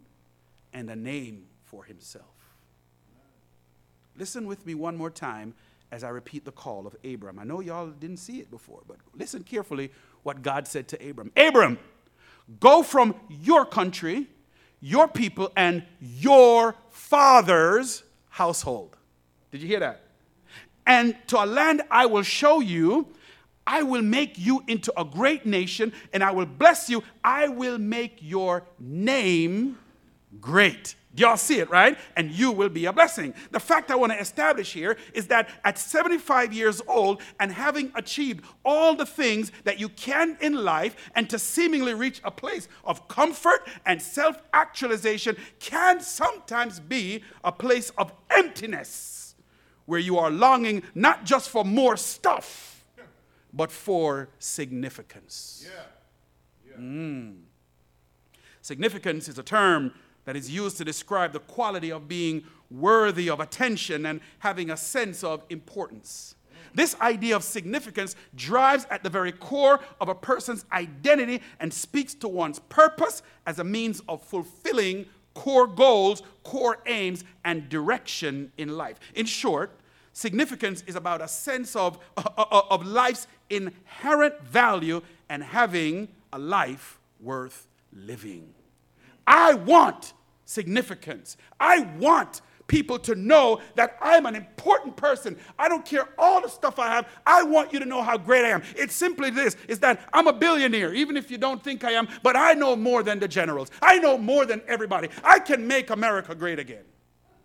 and 0.72 0.90
a 0.90 0.96
name 0.96 1.48
for 1.66 1.84
himself. 1.84 2.24
Listen 4.18 4.48
with 4.48 4.66
me 4.66 4.76
one 4.76 4.96
more 4.96 5.12
time 5.12 5.56
as 5.92 6.06
I 6.06 6.10
repeat 6.10 6.46
the 6.46 6.54
call 6.54 6.88
of 6.88 6.96
Abram. 7.04 7.38
I 7.38 7.44
know 7.44 7.60
y'all 7.60 7.90
didn't 7.90 8.18
see 8.18 8.40
it 8.40 8.50
before, 8.50 8.84
but 8.88 8.96
listen 9.14 9.44
carefully 9.44 9.92
what 10.24 10.42
God 10.42 10.70
said 10.70 10.88
to 10.88 11.10
Abram. 11.10 11.34
Abram, 11.36 11.78
go 12.60 12.84
from 12.84 13.16
your 13.30 13.66
country, 13.66 14.28
your 14.82 15.08
people, 15.08 15.52
and 15.56 15.84
your 16.00 16.76
father's 16.90 18.04
household. 18.30 18.96
Did 19.52 19.62
you 19.62 19.68
hear 19.68 19.80
that? 19.80 20.02
And 20.86 21.16
to 21.28 21.44
a 21.44 21.46
land 21.46 21.84
I 21.92 22.06
will 22.06 22.24
show 22.24 22.60
you, 22.62 23.08
I 23.68 23.84
will 23.84 24.02
make 24.02 24.38
you 24.38 24.64
into 24.68 24.92
a 25.00 25.06
great 25.06 25.46
nation, 25.46 25.94
and 26.12 26.24
I 26.24 26.32
will 26.32 26.48
bless 26.48 26.90
you. 26.90 27.04
I 27.24 27.50
will 27.50 27.78
make 27.78 28.18
your 28.20 28.64
name 28.80 29.78
great. 30.40 30.96
Y'all 31.16 31.38
see 31.38 31.60
it, 31.60 31.70
right? 31.72 31.98
And 32.16 32.32
you 32.32 32.52
will 32.52 32.70
be 32.70 32.86
a 32.86 32.94
blessing. 32.94 33.34
The 33.52 33.60
fact 33.60 33.90
I 33.90 33.96
want 33.96 34.12
to 34.12 34.20
establish 34.20 34.74
here 34.74 34.96
is 35.14 35.28
that 35.28 35.50
at 35.64 35.80
75 35.80 36.54
years 36.54 36.82
old 36.88 37.22
and 37.40 37.52
having 37.52 37.92
achieved 37.96 38.46
all 38.64 38.96
the 38.96 39.08
things 39.08 39.52
that 39.64 39.80
you 39.80 39.90
can 39.90 40.38
in 40.40 40.54
life 40.54 40.96
and 41.16 41.28
to 41.32 41.40
seemingly 41.40 41.96
reach 41.96 42.22
a 42.24 42.30
place 42.30 42.68
of 42.86 43.08
comfort 43.08 43.68
and 43.88 44.00
self 44.00 44.38
actualization 44.54 45.36
can 45.60 46.00
sometimes 46.00 46.80
be 46.80 47.24
a 47.44 47.52
place 47.52 47.90
of 47.98 48.14
emptiness 48.30 49.34
where 49.88 50.00
you 50.00 50.20
are 50.20 50.30
longing 50.30 50.84
not 50.94 51.26
just 51.26 51.50
for 51.50 51.66
more 51.66 51.98
stuff, 51.98 52.86
but 53.52 53.72
for 53.72 54.30
significance. 54.38 55.66
Yeah. 55.68 56.72
Yeah. 56.72 56.78
Mm. 56.78 57.40
Significance 58.62 59.28
is 59.28 59.40
a 59.40 59.44
term 59.44 59.92
that 60.30 60.36
is 60.36 60.48
used 60.48 60.78
to 60.78 60.86
describe 60.86 61.34
the 61.34 61.40
quality 61.40 61.92
of 61.92 62.08
being 62.08 62.44
worthy 62.70 63.32
of 63.32 63.40
attention 63.40 64.06
and 64.06 64.22
having 64.38 64.70
a 64.70 64.78
sense 64.78 65.24
of 65.24 65.42
importance. 65.50 66.36
This 66.72 66.96
idea 67.02 67.36
of 67.36 67.44
significance 67.44 68.16
drives 68.36 68.86
at 68.92 69.02
the 69.02 69.10
very 69.10 69.32
core 69.32 69.80
of 70.00 70.08
a 70.08 70.14
person's 70.14 70.66
identity 70.72 71.42
and 71.60 71.74
speaks 71.74 72.14
to 72.14 72.28
one's 72.28 72.60
purpose 72.60 73.24
as 73.48 73.58
a 73.58 73.64
means 73.64 74.04
of 74.08 74.22
fulfilling 74.22 75.08
core 75.34 75.66
goals, 75.66 76.22
core 76.44 76.78
aims, 76.86 77.24
and 77.44 77.68
direction 77.68 78.52
in 78.60 78.78
life. 78.78 79.00
In 79.16 79.26
short, 79.26 79.72
significance 80.14 80.84
is 80.86 80.96
about 80.96 81.24
a 81.24 81.28
sense 81.28 81.76
of, 81.76 81.98
uh, 82.18 82.22
uh, 82.38 82.62
of 82.70 82.86
life's 82.86 83.26
inherent 83.50 84.40
value 84.44 85.02
and 85.28 85.42
having 85.42 86.08
a 86.32 86.38
life 86.38 87.00
worth 87.20 87.66
living. 87.92 88.54
I 89.30 89.54
want 89.54 90.14
significance. 90.50 91.38
I 91.60 91.82
want 92.00 92.42
people 92.66 92.98
to 93.00 93.16
know 93.16 93.62
that 93.76 93.98
I'm 94.02 94.26
an 94.26 94.36
important 94.36 94.96
person. 94.96 95.38
I 95.58 95.70
don't 95.70 95.86
care 95.86 96.08
all 96.18 96.42
the 96.42 96.48
stuff 96.48 96.80
I 96.80 96.88
have. 96.88 97.08
I 97.26 97.44
want 97.44 97.72
you 97.72 97.80
to 97.80 97.86
know 97.86 98.02
how 98.02 98.18
great 98.18 98.46
I 98.46 98.50
am. 98.50 98.64
It's 98.76 98.96
simply 98.96 99.30
this 99.30 99.56
is 99.68 99.80
that 99.80 100.02
I'm 100.12 100.28
a 100.28 100.34
billionaire, 100.34 100.94
even 100.94 101.18
if 101.18 101.30
you 101.30 101.38
don't 101.38 101.64
think 101.64 101.84
I 101.84 101.92
am, 101.92 102.08
but 102.24 102.36
I 102.36 102.54
know 102.54 102.76
more 102.76 103.04
than 103.04 103.20
the 103.20 103.28
generals. 103.28 103.70
I 103.82 104.00
know 104.00 104.18
more 104.18 104.46
than 104.46 104.62
everybody. 104.68 105.10
I 105.24 105.40
can 105.40 105.68
make 105.68 105.92
America 105.92 106.34
great 106.34 106.58
again. 106.58 106.86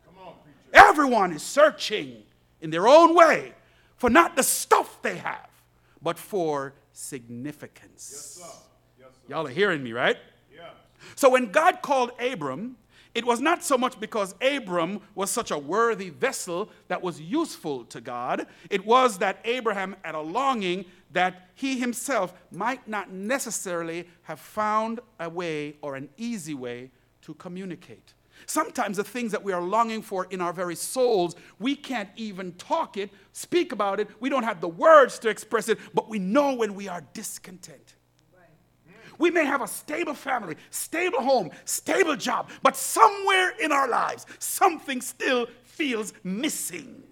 Come 0.06 0.26
On, 0.26 0.34
preacher. 0.42 0.86
Everyone 0.88 1.32
is 1.32 1.42
searching 1.42 2.22
in 2.62 2.70
their 2.70 2.88
own 2.88 3.14
way 3.14 3.52
for 3.96 4.08
not 4.08 4.36
the 4.36 4.42
stuff 4.42 5.02
they 5.02 5.16
have, 5.16 5.48
but 6.00 6.18
for 6.18 6.74
significance. 6.92 8.10
Yes, 8.12 8.20
sir. 8.20 8.58
Yes, 8.98 9.08
sir. 9.10 9.20
Y'all 9.28 9.46
are 9.46 9.50
hearing 9.50 9.82
me, 9.82 9.92
right? 9.92 10.16
Yeah. 10.54 10.68
So 11.16 11.30
when 11.30 11.50
God 11.50 11.82
called 11.82 12.12
Abram, 12.20 12.76
it 13.14 13.24
was 13.24 13.40
not 13.40 13.62
so 13.62 13.78
much 13.78 13.98
because 14.00 14.34
Abram 14.40 15.00
was 15.14 15.30
such 15.30 15.50
a 15.50 15.58
worthy 15.58 16.10
vessel 16.10 16.68
that 16.88 17.00
was 17.00 17.20
useful 17.20 17.84
to 17.86 18.00
God. 18.00 18.46
It 18.70 18.84
was 18.84 19.18
that 19.18 19.38
Abraham 19.44 19.94
had 20.02 20.16
a 20.16 20.20
longing 20.20 20.84
that 21.12 21.48
he 21.54 21.78
himself 21.78 22.34
might 22.50 22.86
not 22.88 23.12
necessarily 23.12 24.08
have 24.22 24.40
found 24.40 24.98
a 25.20 25.30
way 25.30 25.76
or 25.80 25.94
an 25.94 26.08
easy 26.16 26.54
way 26.54 26.90
to 27.22 27.34
communicate. 27.34 28.14
Sometimes 28.46 28.96
the 28.96 29.04
things 29.04 29.30
that 29.30 29.44
we 29.44 29.52
are 29.52 29.62
longing 29.62 30.02
for 30.02 30.26
in 30.26 30.40
our 30.40 30.52
very 30.52 30.74
souls, 30.74 31.36
we 31.60 31.76
can't 31.76 32.10
even 32.16 32.52
talk 32.54 32.96
it, 32.96 33.10
speak 33.32 33.70
about 33.70 34.00
it. 34.00 34.08
We 34.18 34.28
don't 34.28 34.42
have 34.42 34.60
the 34.60 34.68
words 34.68 35.20
to 35.20 35.28
express 35.28 35.68
it, 35.68 35.78
but 35.94 36.08
we 36.08 36.18
know 36.18 36.54
when 36.54 36.74
we 36.74 36.88
are 36.88 37.02
discontent. 37.14 37.94
We 39.18 39.30
may 39.30 39.44
have 39.44 39.62
a 39.62 39.68
stable 39.68 40.14
family, 40.14 40.56
stable 40.70 41.22
home, 41.22 41.50
stable 41.64 42.16
job, 42.16 42.50
but 42.62 42.76
somewhere 42.76 43.52
in 43.60 43.72
our 43.72 43.88
lives, 43.88 44.26
something 44.38 45.00
still 45.00 45.46
feels 45.64 46.12
missing. 46.22 47.02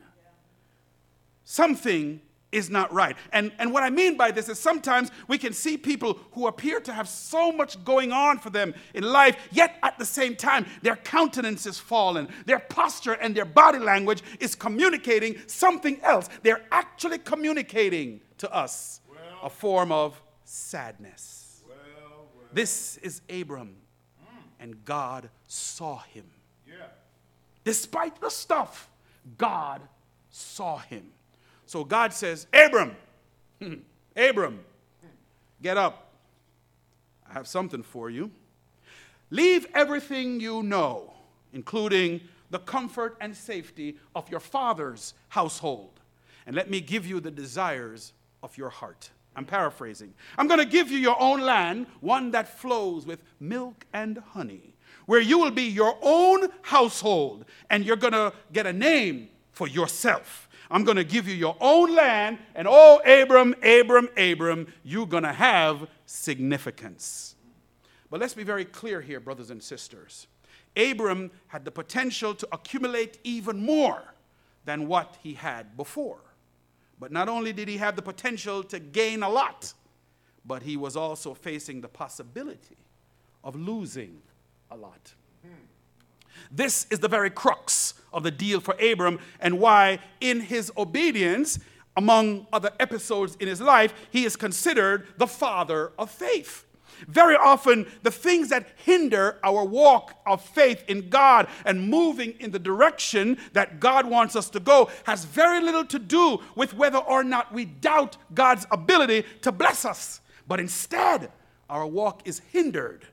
Something 1.45 2.21
is 2.53 2.69
not 2.69 2.93
right. 2.93 3.17
And, 3.33 3.51
and 3.59 3.73
what 3.73 3.83
I 3.83 3.91
mean 3.91 4.17
by 4.17 4.31
this 4.31 4.49
is 4.49 4.59
sometimes 4.59 5.11
we 5.27 5.39
can 5.39 5.53
see 5.55 5.77
people 5.77 6.19
who 6.33 6.47
appear 6.47 6.81
to 6.81 6.93
have 6.93 7.09
so 7.09 7.51
much 7.51 7.83
going 7.83 8.13
on 8.13 8.39
for 8.39 8.51
them 8.51 8.75
in 8.95 9.05
life, 9.05 9.37
yet 9.51 9.79
at 9.83 9.99
the 9.99 10.05
same 10.05 10.37
time, 10.37 10.67
their 10.83 10.97
countenance 10.97 11.67
is 11.67 11.79
fallen, 11.79 12.29
their 12.45 12.59
posture 12.59 13.15
and 13.15 13.35
their 13.35 13.47
body 13.47 13.79
language 13.79 14.23
is 14.39 14.55
communicating 14.55 15.37
something 15.47 15.99
else. 16.03 16.29
They're 16.43 16.65
actually 16.71 17.19
communicating 17.19 18.21
to 18.39 18.53
us 18.55 19.01
well, 19.09 19.19
a 19.43 19.51
form 19.51 19.91
of 19.91 20.21
sadness. 20.45 21.42
This 22.53 22.99
is 22.99 23.23
Abram. 23.29 23.77
And 24.61 24.85
God 24.85 25.29
saw 25.49 25.99
him. 25.99 26.25
Yeah. 26.67 26.87
Despite 27.65 28.21
the 28.21 28.31
stuff, 28.31 28.89
God 29.37 29.81
saw 30.31 30.79
him. 30.79 31.11
So 31.67 31.85
God 31.85 32.13
says, 32.13 32.47
Abram, 32.53 32.95
hmm, 33.61 33.75
Abram, 34.17 34.61
get 35.63 35.77
up. 35.77 36.09
I 37.29 37.33
have 37.33 37.47
something 37.47 37.83
for 37.83 38.11
you. 38.11 38.31
Leave 39.31 39.67
everything 39.75 40.39
you 40.39 40.63
know, 40.63 41.13
including 41.53 42.21
the 42.51 42.59
comfort 42.59 43.17
and 43.21 43.35
safety 43.35 43.97
of 44.15 44.29
your 44.31 44.41
father's 44.41 45.15
household, 45.31 46.01
and 46.47 46.55
let 46.55 46.69
me 46.69 46.81
give 46.81 47.07
you 47.07 47.19
the 47.19 47.31
desires 47.31 48.13
of 48.43 48.59
your 48.59 48.69
heart. 48.69 49.11
I'm 49.35 49.45
paraphrasing. 49.45 50.15
I'm 50.37 50.47
going 50.47 50.61
to 50.61 50.67
give 50.67 50.91
you 50.91 50.99
your 50.99 51.21
own 51.21 51.41
land, 51.41 51.87
one 52.01 52.31
that 52.33 52.59
flows 52.59 53.07
with 53.07 53.23
milk 53.41 53.87
and 53.93 54.19
honey, 54.19 54.75
where 55.07 55.21
you 55.21 55.39
will 55.39 55.51
be 55.51 55.65
your 55.65 55.97
own 56.03 56.49
household 56.63 57.45
and 57.71 57.85
you're 57.85 57.97
going 57.97 58.13
to 58.13 58.33
get 58.53 58.67
a 58.67 58.73
name 58.73 59.29
for 59.53 59.69
yourself. 59.69 60.49
I'm 60.71 60.85
going 60.85 60.97
to 60.97 61.05
give 61.05 61.29
you 61.29 61.35
your 61.35 61.55
own 61.61 61.95
land, 61.95 62.39
and 62.55 62.67
oh, 62.69 62.99
Abram, 63.05 63.55
Abram, 63.63 64.09
Abram, 64.17 64.73
you're 64.83 65.07
going 65.07 65.23
to 65.23 65.33
have 65.33 65.87
significance. 66.07 67.35
But 68.11 68.21
let's 68.21 68.33
be 68.33 68.43
very 68.43 68.65
clear 68.65 69.03
here, 69.03 69.21
brothers 69.21 69.51
and 69.51 69.63
sisters. 69.63 70.27
Abram 70.75 71.31
had 71.49 71.67
the 71.67 71.71
potential 71.71 72.35
to 72.35 72.49
accumulate 72.53 73.19
even 73.23 73.63
more 73.65 74.15
than 74.65 74.89
what 74.89 75.19
he 75.23 75.35
had 75.35 75.77
before. 75.77 76.21
But 77.03 77.11
not 77.11 77.29
only 77.29 77.53
did 77.53 77.67
he 77.67 77.79
have 77.79 77.97
the 77.97 78.03
potential 78.03 78.63
to 78.63 78.79
gain 78.79 79.25
a 79.25 79.29
lot, 79.29 79.75
but 80.47 80.63
he 80.63 80.77
was 80.77 80.95
also 80.95 81.35
facing 81.35 81.81
the 81.81 81.89
possibility 81.89 82.77
of 83.43 83.57
losing 83.57 84.23
a 84.71 84.77
lot. 84.77 85.13
This 86.49 86.87
is 86.93 87.01
the 87.01 87.09
very 87.09 87.29
crux 87.29 87.95
of 88.13 88.23
the 88.23 88.31
deal 88.31 88.61
for 88.61 88.77
Abram 88.81 89.19
and 89.41 89.59
why, 89.59 89.99
in 90.21 90.43
his 90.43 90.71
obedience, 90.77 91.59
among 91.97 92.47
other 92.53 92.71
episodes 92.79 93.37
in 93.41 93.49
his 93.49 93.61
life, 93.61 93.93
he 94.13 94.25
is 94.25 94.37
considered 94.37 95.09
the 95.17 95.27
father 95.27 95.91
of 95.99 96.09
faith. 96.09 96.65
Very 97.09 97.37
often, 97.37 97.91
the 98.03 98.11
things 98.11 98.49
that 98.49 98.69
hinder 98.77 99.39
our 99.43 99.65
walk 99.65 100.15
of 100.27 100.43
faith 100.43 100.85
in 100.89 101.09
God 101.09 101.49
and 101.65 101.89
moving 101.89 102.35
in 102.41 102.51
the 102.51 102.59
direction 102.59 103.39
that 103.53 103.81
God 103.81 104.07
wants 104.07 104.37
us 104.37 104.49
to 104.51 104.61
go 104.61 104.91
has 105.05 105.25
very 105.25 105.61
little 105.61 105.85
to 105.87 105.99
do 105.99 106.41
with 106.55 106.75
whether 106.75 106.99
or 106.99 107.25
not 107.25 107.53
we 107.53 107.65
doubt 107.65 108.17
God's 108.35 108.67
ability 108.71 109.25
to 109.43 109.53
bless 109.53 109.85
us. 109.85 110.21
But 110.47 110.61
instead, 110.61 111.31
our 111.69 111.87
walk 111.87 112.23
is 112.25 112.41
hindered 112.51 113.07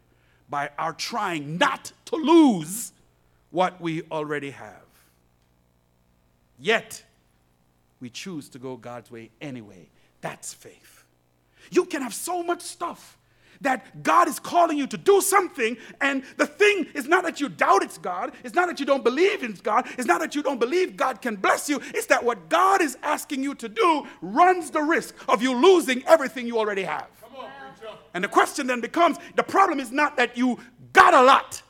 by 0.49 0.71
our 0.77 0.93
trying 0.93 1.57
not 1.57 1.91
to 2.05 2.15
lose 2.15 2.91
what 3.51 3.79
we 3.79 4.03
already 4.11 4.51
have. 4.51 4.83
Yet, 6.59 7.03
we 7.99 8.09
choose 8.09 8.49
to 8.49 8.59
go 8.59 8.75
God's 8.77 9.11
way 9.11 9.29
anyway. 9.41 9.89
That's 10.21 10.53
faith. 10.53 11.05
You 11.71 11.85
can 11.85 12.01
have 12.01 12.13
so 12.13 12.43
much 12.43 12.61
stuff 12.61 13.17
that 13.61 14.03
God 14.03 14.27
is 14.27 14.39
calling 14.39 14.77
you 14.77 14.87
to 14.87 14.97
do 14.97 15.21
something, 15.21 15.77
and 16.01 16.23
the 16.37 16.45
thing 16.45 16.87
is 16.93 17.07
not 17.07 17.23
that 17.23 17.41
you 17.41 17.49
doubt 17.49 17.83
it's 17.83 17.97
God, 17.97 18.31
it's 18.43 18.55
not 18.55 18.67
that 18.67 18.79
you 18.79 18.85
don't 18.85 19.03
believe 19.03 19.43
in 19.43 19.53
God, 19.63 19.87
it's 19.97 20.07
not 20.07 20.21
that 20.21 20.35
you 20.35 20.43
don't 20.43 20.59
believe 20.59 20.95
God 20.95 21.21
can 21.21 21.35
bless 21.35 21.69
you, 21.69 21.79
it's 21.93 22.07
that 22.07 22.23
what 22.23 22.49
God 22.49 22.81
is 22.81 22.97
asking 23.03 23.43
you 23.43 23.55
to 23.55 23.69
do 23.69 24.07
runs 24.21 24.71
the 24.71 24.81
risk 24.81 25.15
of 25.27 25.41
you 25.41 25.53
losing 25.53 26.05
everything 26.07 26.47
you 26.47 26.57
already 26.57 26.83
have. 26.83 27.07
On, 27.35 27.49
and 28.13 28.23
the 28.23 28.27
question 28.27 28.67
then 28.67 28.81
becomes 28.81 29.17
the 29.35 29.43
problem 29.43 29.79
is 29.79 29.91
not 29.91 30.17
that 30.17 30.37
you 30.37 30.59
got 30.93 31.13
a 31.13 31.21
lot, 31.21 31.61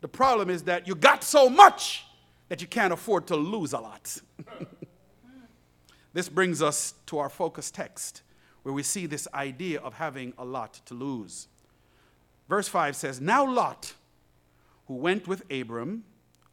the 0.00 0.08
problem 0.08 0.50
is 0.50 0.64
that 0.64 0.86
you 0.86 0.94
got 0.94 1.22
so 1.22 1.48
much 1.48 2.04
that 2.48 2.60
you 2.60 2.66
can't 2.66 2.92
afford 2.92 3.26
to 3.28 3.36
lose 3.36 3.72
a 3.72 3.78
lot. 3.78 4.20
this 6.12 6.28
brings 6.28 6.60
us 6.60 6.94
to 7.06 7.18
our 7.18 7.28
focus 7.28 7.70
text, 7.70 8.22
where 8.62 8.72
we 8.72 8.82
see 8.82 9.06
this 9.06 9.26
idea 9.34 9.80
of 9.80 9.94
having 9.94 10.32
a 10.38 10.44
lot 10.44 10.80
to 10.86 10.94
lose. 10.94 11.48
Verse 12.48 12.68
5 12.68 12.96
says, 12.96 13.20
Now 13.20 13.48
Lot, 13.48 13.94
who 14.86 14.96
went 14.96 15.28
with 15.28 15.42
Abram, 15.50 16.04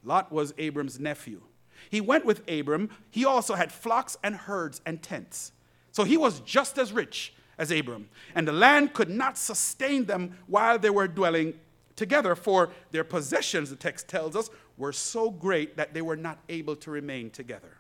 Lot 0.04 0.32
was 0.32 0.54
Abram's 0.58 1.00
nephew. 1.00 1.42
He 1.90 2.02
went 2.02 2.26
with 2.26 2.50
Abram. 2.50 2.90
He 3.10 3.26
also 3.26 3.56
had 3.56 3.72
flocks 3.72 4.18
and 4.24 4.36
herds 4.36 4.82
and 4.86 5.02
tents. 5.02 5.52
So 5.92 6.04
he 6.04 6.18
was 6.18 6.40
just 6.42 6.78
as 6.78 6.92
rich 6.92 7.34
as 7.58 7.72
Abram. 7.72 8.10
And 8.36 8.48
the 8.48 8.54
land 8.54 8.94
could 8.94 9.10
not 9.10 9.38
sustain 9.38 10.06
them 10.06 10.38
while 10.48 10.78
they 10.78 10.90
were 10.90 11.08
dwelling 11.08 11.56
together, 11.96 12.36
for 12.36 12.70
their 12.92 13.04
possessions, 13.04 13.72
the 13.72 13.76
text 13.76 14.08
tells 14.08 14.36
us, 14.36 14.50
were 14.78 14.94
so 14.94 15.32
great 15.32 15.76
that 15.78 15.94
they 15.94 16.02
were 16.02 16.16
not 16.16 16.38
able 16.48 16.76
to 16.76 16.92
remain 16.92 17.32
together. 17.32 17.78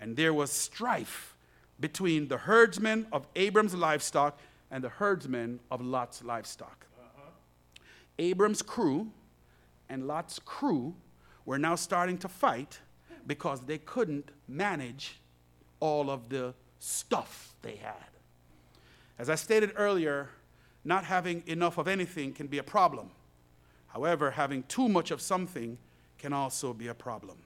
And 0.00 0.16
there 0.16 0.34
was 0.34 0.50
strife 0.50 1.35
between 1.78 2.28
the 2.28 2.38
herdsmen 2.38 3.06
of 3.12 3.26
Abram's 3.36 3.74
livestock 3.74 4.38
and 4.70 4.82
the 4.82 4.88
herdsmen 4.88 5.60
of 5.70 5.80
Lot's 5.80 6.22
livestock. 6.24 6.86
Uh-huh. 6.98 7.30
Abram's 8.18 8.62
crew 8.62 9.10
and 9.88 10.06
Lot's 10.06 10.38
crew 10.38 10.94
were 11.44 11.58
now 11.58 11.74
starting 11.74 12.18
to 12.18 12.28
fight 12.28 12.80
because 13.26 13.60
they 13.60 13.78
couldn't 13.78 14.30
manage 14.48 15.20
all 15.80 16.10
of 16.10 16.28
the 16.28 16.54
stuff 16.78 17.54
they 17.62 17.76
had. 17.76 17.94
As 19.18 19.30
I 19.30 19.34
stated 19.34 19.72
earlier, 19.76 20.30
not 20.84 21.04
having 21.04 21.42
enough 21.46 21.78
of 21.78 21.88
anything 21.88 22.32
can 22.32 22.46
be 22.46 22.58
a 22.58 22.62
problem. 22.62 23.10
However, 23.88 24.30
having 24.30 24.62
too 24.64 24.88
much 24.88 25.10
of 25.10 25.20
something 25.20 25.78
can 26.18 26.32
also 26.32 26.72
be 26.72 26.88
a 26.88 26.94
problem, 26.94 27.38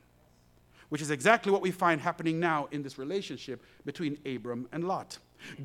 which 0.91 1.03
is 1.03 1.11
exactly 1.11 1.51
what 1.51 1.63
we 1.63 1.71
find 1.71 2.01
happening 2.01 2.39
now 2.39 2.69
in 2.71 2.83
this 2.83 2.99
relationship 2.99 3.65
between 3.85 4.19
Abram 4.27 4.69
and 4.71 4.85
Lot. 4.85 5.19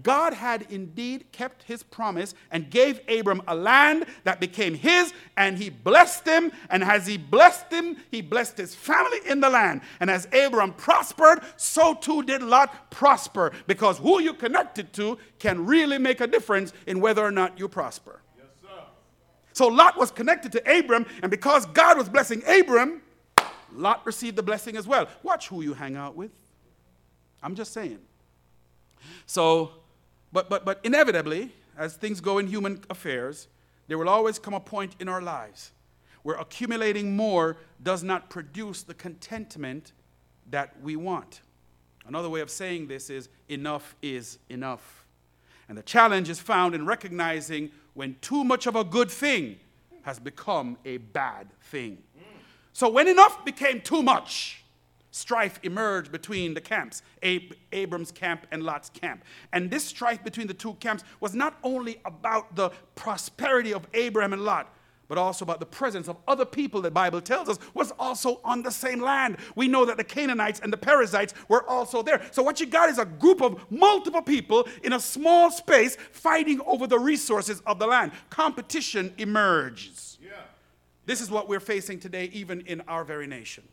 God 0.03 0.33
had 0.33 0.67
indeed 0.69 1.31
kept 1.31 1.63
his 1.63 1.83
promise 1.83 2.33
and 2.49 2.69
gave 2.69 3.01
Abram 3.09 3.41
a 3.47 3.55
land 3.55 4.05
that 4.23 4.39
became 4.39 4.73
his, 4.73 5.13
and 5.35 5.57
he 5.57 5.69
blessed 5.69 6.25
him. 6.25 6.51
And 6.69 6.83
as 6.83 7.07
he 7.07 7.17
blessed 7.17 7.71
him, 7.71 7.97
he 8.09 8.21
blessed 8.21 8.57
his 8.57 8.73
family 8.73 9.19
in 9.25 9.41
the 9.41 9.49
land. 9.49 9.81
And 9.99 10.09
as 10.09 10.27
Abram 10.33 10.73
prospered, 10.73 11.41
so 11.57 11.93
too 11.93 12.23
did 12.23 12.41
Lot 12.41 12.89
prosper, 12.89 13.51
because 13.67 13.97
who 13.97 14.21
you 14.21 14.33
connected 14.33 14.93
to 14.93 15.17
can 15.39 15.65
really 15.65 15.97
make 15.97 16.21
a 16.21 16.27
difference 16.27 16.71
in 16.87 17.01
whether 17.01 17.23
or 17.23 17.31
not 17.31 17.59
you 17.59 17.67
prosper. 17.67 18.21
Yes, 18.37 18.47
sir. 18.61 18.83
So 19.53 19.67
Lot 19.67 19.97
was 19.97 20.09
connected 20.11 20.53
to 20.53 20.79
Abram, 20.79 21.05
and 21.21 21.29
because 21.29 21.65
God 21.65 21.97
was 21.97 22.07
blessing 22.07 22.43
Abram, 22.47 23.01
Lot 23.77 24.05
received 24.05 24.35
the 24.35 24.43
blessing 24.43 24.75
as 24.77 24.87
well. 24.87 25.07
Watch 25.23 25.47
who 25.47 25.61
you 25.61 25.73
hang 25.73 25.95
out 25.95 26.15
with. 26.15 26.31
I'm 27.43 27.55
just 27.55 27.73
saying. 27.73 27.99
So, 29.25 29.71
but, 30.31 30.49
but, 30.49 30.65
but 30.65 30.79
inevitably, 30.83 31.51
as 31.77 31.95
things 31.95 32.21
go 32.21 32.37
in 32.37 32.47
human 32.47 32.81
affairs, 32.89 33.47
there 33.87 33.97
will 33.97 34.09
always 34.09 34.39
come 34.39 34.53
a 34.53 34.59
point 34.59 34.95
in 34.99 35.07
our 35.07 35.21
lives 35.21 35.71
where 36.23 36.37
accumulating 36.37 37.15
more 37.15 37.57
does 37.83 38.03
not 38.03 38.29
produce 38.31 38.81
the 38.81 38.95
contentment 38.95 39.91
that 40.49 40.73
we 40.81 40.95
want. 40.95 41.41
Another 42.07 42.29
way 42.29 42.41
of 42.41 42.49
saying 42.49 42.87
this 42.87 43.09
is 43.09 43.29
enough 43.47 43.95
is 44.01 44.39
enough. 44.49 45.05
And 45.69 45.77
the 45.77 45.83
challenge 45.83 46.29
is 46.29 46.39
found 46.39 46.73
in 46.73 46.85
recognizing 46.85 47.71
when 47.93 48.15
too 48.21 48.43
much 48.43 48.65
of 48.65 48.75
a 48.75 48.83
good 48.83 49.11
thing 49.11 49.59
has 50.01 50.19
become 50.19 50.77
a 50.85 50.97
bad 50.97 51.47
thing. 51.61 51.97
So 52.75 52.89
when 52.89 53.07
enough 53.07 53.45
became 53.45 53.79
too 53.79 54.03
much, 54.03 54.61
strife 55.09 55.61
emerged 55.63 56.11
between 56.11 56.53
the 56.53 56.59
camps, 56.59 57.03
Ab- 57.23 57.55
Abram's 57.71 58.11
camp 58.11 58.47
and 58.51 58.63
Lot's 58.63 58.89
camp. 58.89 59.23
And 59.53 59.71
this 59.71 59.85
strife 59.85 60.21
between 60.25 60.47
the 60.47 60.53
two 60.53 60.73
camps 60.73 61.05
was 61.21 61.33
not 61.33 61.57
only 61.63 62.01
about 62.03 62.53
the 62.57 62.71
prosperity 62.95 63.73
of 63.73 63.87
Abraham 63.93 64.33
and 64.33 64.43
Lot, 64.43 64.75
but 65.07 65.17
also 65.17 65.45
about 65.45 65.61
the 65.61 65.65
presence 65.65 66.09
of 66.09 66.17
other 66.27 66.43
people 66.43 66.81
the 66.81 66.91
Bible 66.91 67.21
tells 67.21 67.47
us 67.47 67.59
was 67.73 67.91
also 67.91 68.41
on 68.43 68.61
the 68.61 68.71
same 68.71 68.99
land. 68.99 69.37
We 69.55 69.69
know 69.69 69.85
that 69.85 69.95
the 69.95 70.03
Canaanites 70.03 70.59
and 70.59 70.73
the 70.73 70.75
Perizzites 70.75 71.33
were 71.47 71.65
also 71.69 72.03
there. 72.03 72.21
So 72.31 72.43
what 72.43 72.59
you 72.59 72.65
got 72.65 72.89
is 72.89 72.97
a 72.97 73.05
group 73.05 73.41
of 73.41 73.71
multiple 73.71 74.21
people 74.21 74.67
in 74.83 74.91
a 74.91 74.99
small 74.99 75.49
space 75.49 75.95
fighting 76.11 76.59
over 76.65 76.87
the 76.87 76.99
resources 76.99 77.61
of 77.65 77.79
the 77.79 77.87
land. 77.87 78.11
Competition 78.29 79.13
emerges. 79.17 80.14
This 81.05 81.21
is 81.21 81.29
what 81.29 81.47
we're 81.47 81.59
facing 81.59 81.99
today 81.99 82.29
even 82.33 82.61
in 82.61 82.81
our 82.87 83.03
very 83.03 83.27
nation. 83.27 83.63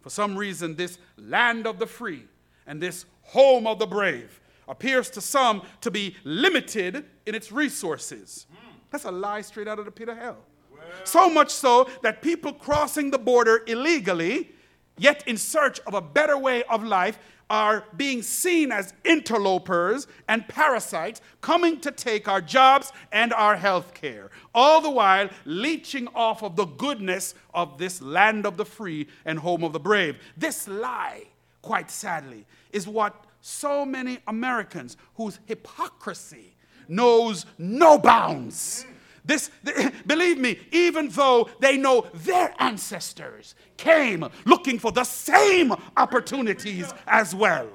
For 0.00 0.10
some 0.10 0.36
reason, 0.36 0.76
this 0.76 0.98
land 1.16 1.66
of 1.66 1.78
the 1.78 1.86
free 1.86 2.24
and 2.66 2.80
this 2.80 3.04
home 3.22 3.66
of 3.66 3.78
the 3.78 3.86
brave 3.86 4.40
appears 4.68 5.10
to 5.10 5.20
some 5.20 5.62
to 5.80 5.90
be 5.90 6.16
limited 6.24 7.04
in 7.26 7.34
its 7.34 7.50
resources. 7.50 8.46
That's 8.90 9.04
a 9.04 9.10
lie 9.10 9.42
straight 9.42 9.68
out 9.68 9.78
of 9.78 9.84
the 9.84 9.90
pit 9.90 10.08
of 10.08 10.16
hell. 10.16 10.38
Well. 10.70 10.80
So 11.04 11.28
much 11.28 11.50
so 11.50 11.88
that 12.02 12.22
people 12.22 12.52
crossing 12.52 13.10
the 13.10 13.18
border 13.18 13.62
illegally, 13.66 14.52
yet 14.98 15.26
in 15.26 15.36
search 15.36 15.80
of 15.80 15.94
a 15.94 16.00
better 16.00 16.36
way 16.36 16.62
of 16.64 16.84
life, 16.84 17.18
are 17.50 17.84
being 17.96 18.22
seen 18.22 18.70
as 18.70 18.94
interlopers 19.04 20.06
and 20.28 20.46
parasites 20.46 21.20
coming 21.40 21.80
to 21.80 21.90
take 21.90 22.28
our 22.28 22.40
jobs 22.40 22.92
and 23.10 23.32
our 23.32 23.56
health 23.56 23.92
care, 23.92 24.30
all 24.54 24.80
the 24.80 24.90
while 24.90 25.28
leeching 25.44 26.06
off 26.14 26.42
of 26.44 26.54
the 26.54 26.64
goodness 26.64 27.34
of 27.52 27.76
this 27.76 28.00
land 28.00 28.46
of 28.46 28.56
the 28.56 28.64
free 28.64 29.08
and 29.24 29.40
home 29.40 29.64
of 29.64 29.72
the 29.72 29.80
brave. 29.80 30.16
This 30.36 30.68
lie, 30.68 31.24
quite 31.60 31.90
sadly, 31.90 32.46
is 32.72 32.86
what 32.86 33.24
so 33.40 33.84
many 33.84 34.20
Americans 34.28 34.96
whose 35.16 35.40
hypocrisy 35.46 36.54
knows 36.88 37.46
no 37.58 37.98
bounds 37.98 38.86
this, 39.24 39.50
believe 40.06 40.38
me, 40.38 40.58
even 40.72 41.08
though 41.08 41.48
they 41.60 41.76
know 41.76 42.06
their 42.14 42.54
ancestors 42.58 43.54
came 43.76 44.26
looking 44.44 44.78
for 44.78 44.92
the 44.92 45.04
same 45.04 45.72
opportunities 45.96 46.92
as 47.06 47.34
well. 47.34 47.68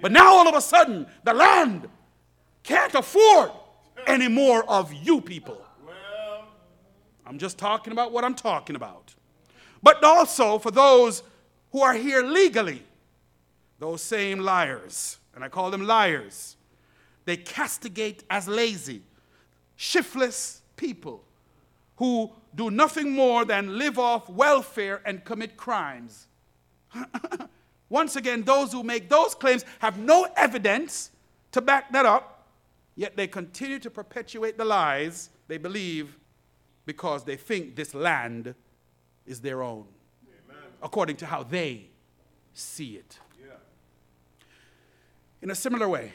But 0.00 0.12
now 0.12 0.34
all 0.34 0.48
of 0.48 0.54
a 0.54 0.60
sudden, 0.60 1.06
the 1.24 1.34
land 1.34 1.88
can't 2.62 2.94
afford 2.94 3.50
any 4.06 4.28
more 4.28 4.68
of 4.68 4.92
you 4.92 5.20
people. 5.20 5.62
I'm 7.26 7.38
just 7.38 7.58
talking 7.58 7.92
about 7.92 8.12
what 8.12 8.24
I'm 8.24 8.34
talking 8.34 8.76
about. 8.76 9.14
But 9.82 10.02
also 10.04 10.58
for 10.58 10.70
those 10.70 11.22
who 11.72 11.82
are 11.82 11.94
here 11.94 12.22
legally, 12.22 12.82
those 13.78 14.02
same 14.02 14.38
liars, 14.38 15.18
and 15.34 15.42
I 15.42 15.48
call 15.48 15.70
them 15.70 15.86
liars, 15.86 16.56
they 17.24 17.36
castigate 17.36 18.22
as 18.30 18.46
lazy, 18.46 19.02
shiftless, 19.74 20.62
people 20.76 21.24
who 21.96 22.30
do 22.54 22.70
nothing 22.70 23.12
more 23.12 23.44
than 23.44 23.78
live 23.78 23.98
off 23.98 24.28
welfare 24.28 25.02
and 25.04 25.24
commit 25.24 25.56
crimes. 25.56 26.26
Once 27.88 28.16
again, 28.16 28.42
those 28.42 28.72
who 28.72 28.82
make 28.82 29.08
those 29.08 29.34
claims 29.34 29.64
have 29.78 29.98
no 29.98 30.26
evidence 30.36 31.10
to 31.52 31.60
back 31.60 31.92
that 31.92 32.04
up, 32.04 32.48
yet 32.96 33.16
they 33.16 33.26
continue 33.26 33.78
to 33.78 33.90
perpetuate 33.90 34.58
the 34.58 34.64
lies 34.64 35.30
they 35.48 35.58
believe 35.58 36.18
because 36.84 37.24
they 37.24 37.36
think 37.36 37.76
this 37.76 37.94
land 37.94 38.54
is 39.26 39.40
their 39.40 39.62
own, 39.62 39.86
Amen. 40.48 40.62
according 40.82 41.16
to 41.16 41.26
how 41.26 41.42
they 41.42 41.88
see 42.52 42.96
it. 42.96 43.18
In 45.42 45.50
a 45.50 45.54
similar 45.54 45.88
way, 45.88 46.12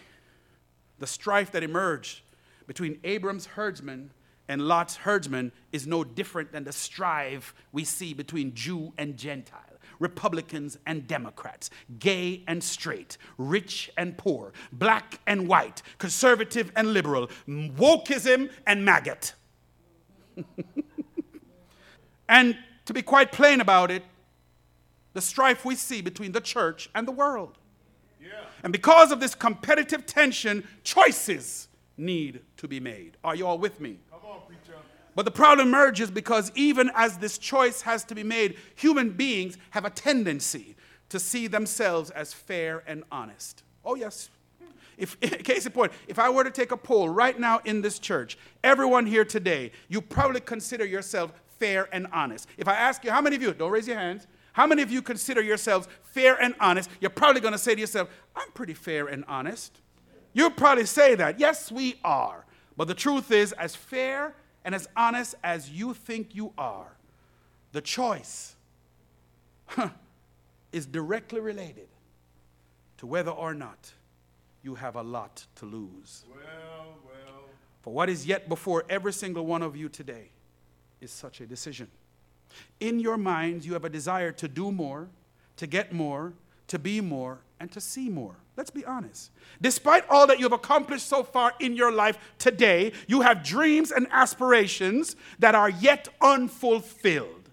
the 0.99 1.07
strife 1.07 1.51
that 1.51 1.63
emerged 1.63 2.21
between 2.67 2.99
Abram's 3.03 3.45
herdsmen 3.45 4.11
and 4.51 4.67
Lot's 4.67 4.97
herdsmen 4.97 5.53
is 5.71 5.87
no 5.87 6.03
different 6.03 6.51
than 6.51 6.65
the 6.65 6.73
strife 6.73 7.55
we 7.71 7.85
see 7.85 8.13
between 8.13 8.53
Jew 8.53 8.91
and 8.97 9.15
Gentile. 9.15 9.61
Republicans 9.97 10.77
and 10.85 11.07
Democrats, 11.07 11.69
gay 11.99 12.43
and 12.47 12.61
straight, 12.61 13.17
rich 13.37 13.89
and 13.97 14.17
poor, 14.17 14.51
black 14.73 15.19
and 15.25 15.47
white, 15.47 15.83
conservative 15.99 16.71
and 16.75 16.91
liberal, 16.91 17.29
wokeism 17.47 18.49
and 18.67 18.83
maggot. 18.83 19.35
and 22.27 22.57
to 22.85 22.93
be 22.93 23.01
quite 23.01 23.31
plain 23.31 23.61
about 23.61 23.89
it, 23.89 24.03
the 25.13 25.21
strife 25.21 25.63
we 25.63 25.75
see 25.75 26.01
between 26.01 26.31
the 26.31 26.41
church 26.41 26.89
and 26.95 27.07
the 27.07 27.11
world. 27.11 27.57
Yeah. 28.19 28.29
And 28.63 28.73
because 28.73 29.11
of 29.11 29.19
this 29.19 29.35
competitive 29.35 30.05
tension, 30.05 30.67
choices 30.83 31.69
need 31.95 32.41
to 32.57 32.67
be 32.67 32.79
made. 32.79 33.17
Are 33.23 33.35
you 33.35 33.45
all 33.45 33.59
with 33.59 33.79
me? 33.79 33.99
But 35.15 35.25
the 35.25 35.31
problem 35.31 35.67
emerges 35.67 36.09
because 36.09 36.51
even 36.55 36.89
as 36.95 37.17
this 37.17 37.37
choice 37.37 37.81
has 37.81 38.03
to 38.05 38.15
be 38.15 38.23
made, 38.23 38.57
human 38.75 39.09
beings 39.11 39.57
have 39.71 39.85
a 39.85 39.89
tendency 39.89 40.75
to 41.09 41.19
see 41.19 41.47
themselves 41.47 42.09
as 42.11 42.33
fair 42.33 42.83
and 42.87 43.03
honest. 43.11 43.63
Oh, 43.83 43.95
yes. 43.95 44.29
If, 44.97 45.19
case 45.43 45.65
in 45.65 45.71
point, 45.73 45.91
if 46.07 46.19
I 46.19 46.29
were 46.29 46.43
to 46.43 46.51
take 46.51 46.71
a 46.71 46.77
poll 46.77 47.09
right 47.09 47.37
now 47.37 47.59
in 47.65 47.81
this 47.81 47.99
church, 47.99 48.37
everyone 48.63 49.05
here 49.05 49.25
today, 49.25 49.71
you 49.89 50.01
probably 50.01 50.39
consider 50.39 50.85
yourself 50.85 51.33
fair 51.59 51.89
and 51.93 52.07
honest. 52.13 52.47
If 52.57 52.67
I 52.67 52.75
ask 52.75 53.03
you, 53.03 53.11
how 53.11 53.21
many 53.21 53.35
of 53.35 53.41
you, 53.41 53.53
don't 53.53 53.71
raise 53.71 53.87
your 53.87 53.97
hands, 53.97 54.27
How 54.53 54.67
many 54.67 54.81
of 54.81 54.91
you 54.91 55.01
consider 55.01 55.41
yourselves 55.41 55.87
fair 56.03 56.35
and 56.41 56.53
honest? 56.59 56.89
You're 56.99 57.09
probably 57.09 57.41
going 57.41 57.53
to 57.53 57.57
say 57.57 57.73
to 57.73 57.79
yourself, 57.79 58.09
I'm 58.35 58.51
pretty 58.51 58.73
fair 58.73 59.07
and 59.07 59.23
honest. 59.27 59.79
You'll 60.33 60.51
probably 60.51 60.85
say 60.85 61.15
that. 61.15 61.39
Yes, 61.39 61.71
we 61.71 61.95
are. 62.03 62.45
But 62.77 62.87
the 62.87 62.93
truth 62.93 63.31
is, 63.31 63.53
as 63.53 63.75
fair 63.75 64.33
and 64.63 64.75
as 64.75 64.87
honest 64.95 65.35
as 65.43 65.69
you 65.69 65.93
think 65.93 66.35
you 66.35 66.53
are, 66.57 66.93
the 67.71 67.81
choice 67.81 68.55
huh, 69.65 69.89
is 70.71 70.85
directly 70.85 71.39
related 71.39 71.87
to 72.97 73.07
whether 73.07 73.31
or 73.31 73.53
not 73.53 73.93
you 74.63 74.75
have 74.75 74.95
a 74.95 75.01
lot 75.01 75.45
to 75.55 75.65
lose. 75.65 76.25
Well, 76.29 76.97
well. 77.05 77.43
For 77.81 77.93
what 77.93 78.09
is 78.09 78.27
yet 78.27 78.47
before 78.47 78.85
every 78.89 79.13
single 79.13 79.45
one 79.45 79.63
of 79.63 79.75
you 79.75 79.89
today 79.89 80.29
is 80.99 81.11
such 81.11 81.41
a 81.41 81.47
decision. 81.47 81.87
In 82.79 82.99
your 82.99 83.17
minds, 83.17 83.65
you 83.65 83.73
have 83.73 83.85
a 83.85 83.89
desire 83.89 84.31
to 84.33 84.47
do 84.47 84.71
more, 84.71 85.07
to 85.57 85.65
get 85.65 85.93
more, 85.93 86.33
to 86.67 86.77
be 86.77 87.01
more, 87.01 87.39
and 87.59 87.71
to 87.71 87.81
see 87.81 88.09
more. 88.09 88.35
Let's 88.57 88.69
be 88.69 88.85
honest. 88.85 89.31
Despite 89.61 90.07
all 90.09 90.27
that 90.27 90.39
you 90.39 90.45
have 90.45 90.53
accomplished 90.53 91.07
so 91.07 91.23
far 91.23 91.53
in 91.59 91.75
your 91.75 91.91
life 91.91 92.17
today, 92.37 92.91
you 93.07 93.21
have 93.21 93.43
dreams 93.43 93.91
and 93.91 94.07
aspirations 94.11 95.15
that 95.39 95.55
are 95.55 95.69
yet 95.69 96.09
unfulfilled. 96.21 97.49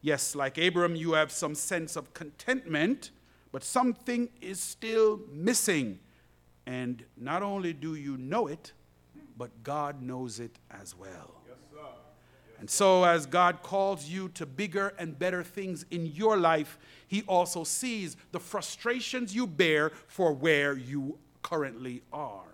Yes, 0.00 0.36
like 0.36 0.56
Abram, 0.56 0.94
you 0.94 1.14
have 1.14 1.32
some 1.32 1.54
sense 1.54 1.96
of 1.96 2.14
contentment, 2.14 3.10
but 3.50 3.64
something 3.64 4.28
is 4.40 4.60
still 4.60 5.20
missing. 5.32 5.98
And 6.64 7.04
not 7.16 7.42
only 7.42 7.72
do 7.72 7.94
you 7.94 8.16
know 8.16 8.46
it, 8.46 8.72
but 9.36 9.62
God 9.62 10.00
knows 10.02 10.38
it 10.40 10.58
as 10.70 10.96
well. 10.96 11.35
And 12.58 12.70
so, 12.70 13.04
as 13.04 13.26
God 13.26 13.62
calls 13.62 14.08
you 14.08 14.28
to 14.30 14.46
bigger 14.46 14.94
and 14.98 15.18
better 15.18 15.42
things 15.42 15.84
in 15.90 16.06
your 16.06 16.36
life, 16.36 16.78
He 17.06 17.22
also 17.22 17.64
sees 17.64 18.16
the 18.32 18.40
frustrations 18.40 19.34
you 19.34 19.46
bear 19.46 19.92
for 20.06 20.32
where 20.32 20.76
you 20.76 21.18
currently 21.42 22.02
are. 22.12 22.44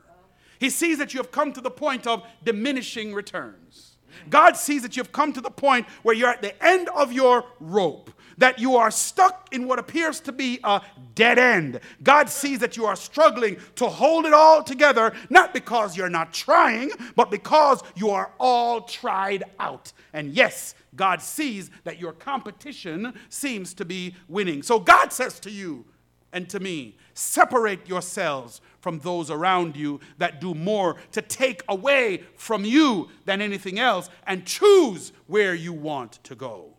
He 0.59 0.71
sees 0.71 0.99
that 0.99 1.15
you 1.15 1.19
have 1.19 1.33
come 1.33 1.53
to 1.53 1.61
the 1.61 1.71
point 1.71 2.07
of 2.07 2.25
diminishing 2.45 3.15
returns. 3.15 3.97
God 4.29 4.57
sees 4.57 4.83
that 4.83 4.97
you've 4.97 5.13
come 5.13 5.33
to 5.33 5.41
the 5.41 5.51
point 5.51 5.87
where 6.03 6.15
you're 6.15 6.29
at 6.29 6.43
the 6.43 6.63
end 6.65 6.89
of 6.91 7.13
your 7.13 7.45
rope 7.61 8.11
that 8.39 8.59
you 8.59 8.77
are 8.77 8.91
stuck 8.91 9.49
in 9.53 9.67
what 9.67 9.79
appears 9.79 10.21
to 10.21 10.33
be 10.33 10.59
a 10.65 10.81
dead 11.15 11.39
end. 11.39 11.81
God 12.03 12.29
sees 12.29 12.59
that 12.61 12.77
you 12.77 12.87
are 12.87 12.97
struggling 12.97 13.57
to 13.77 13.89
hold 13.89 14.27
it 14.27 14.33
all 14.33 14.63
together, 14.63 15.13
not 15.31 15.55
because 15.55 15.97
you're 15.97 16.09
not 16.09 16.33
trying, 16.33 16.91
but 17.17 17.31
because 17.31 17.83
you 17.95 18.11
are 18.11 18.33
all 18.39 18.83
tried 18.83 19.45
out. 19.59 19.93
And 20.13 20.33
yes, 20.33 20.75
God 20.95 21.23
sees 21.23 21.71
that 21.85 21.99
your 21.99 22.13
competition 22.13 23.15
seems 23.29 23.75
to 23.75 23.85
be 23.85 24.15
winning. 24.29 24.63
So 24.63 24.79
God 24.79 25.13
says 25.13 25.41
to 25.41 25.51
you 25.51 25.85
and 26.33 26.49
to 26.49 26.61
me, 26.61 26.97
separate 27.15 27.87
yourselves 27.89 28.61
from 28.81 28.99
those 29.01 29.31
around 29.31 29.77
you 29.77 30.01
that 30.19 30.41
do 30.41 30.55
more 30.55 30.97
to 31.13 31.23
take 31.23 31.63
away 31.69 32.25
from 32.37 32.65
you 32.65 33.09
than 33.25 33.41
anything 33.41 33.79
else 33.79 34.11
and 34.27 34.45
choose 34.45 35.13
where 35.27 35.55
you 35.55 35.73
want 35.73 36.13
to 36.25 36.35
go. 36.35 36.72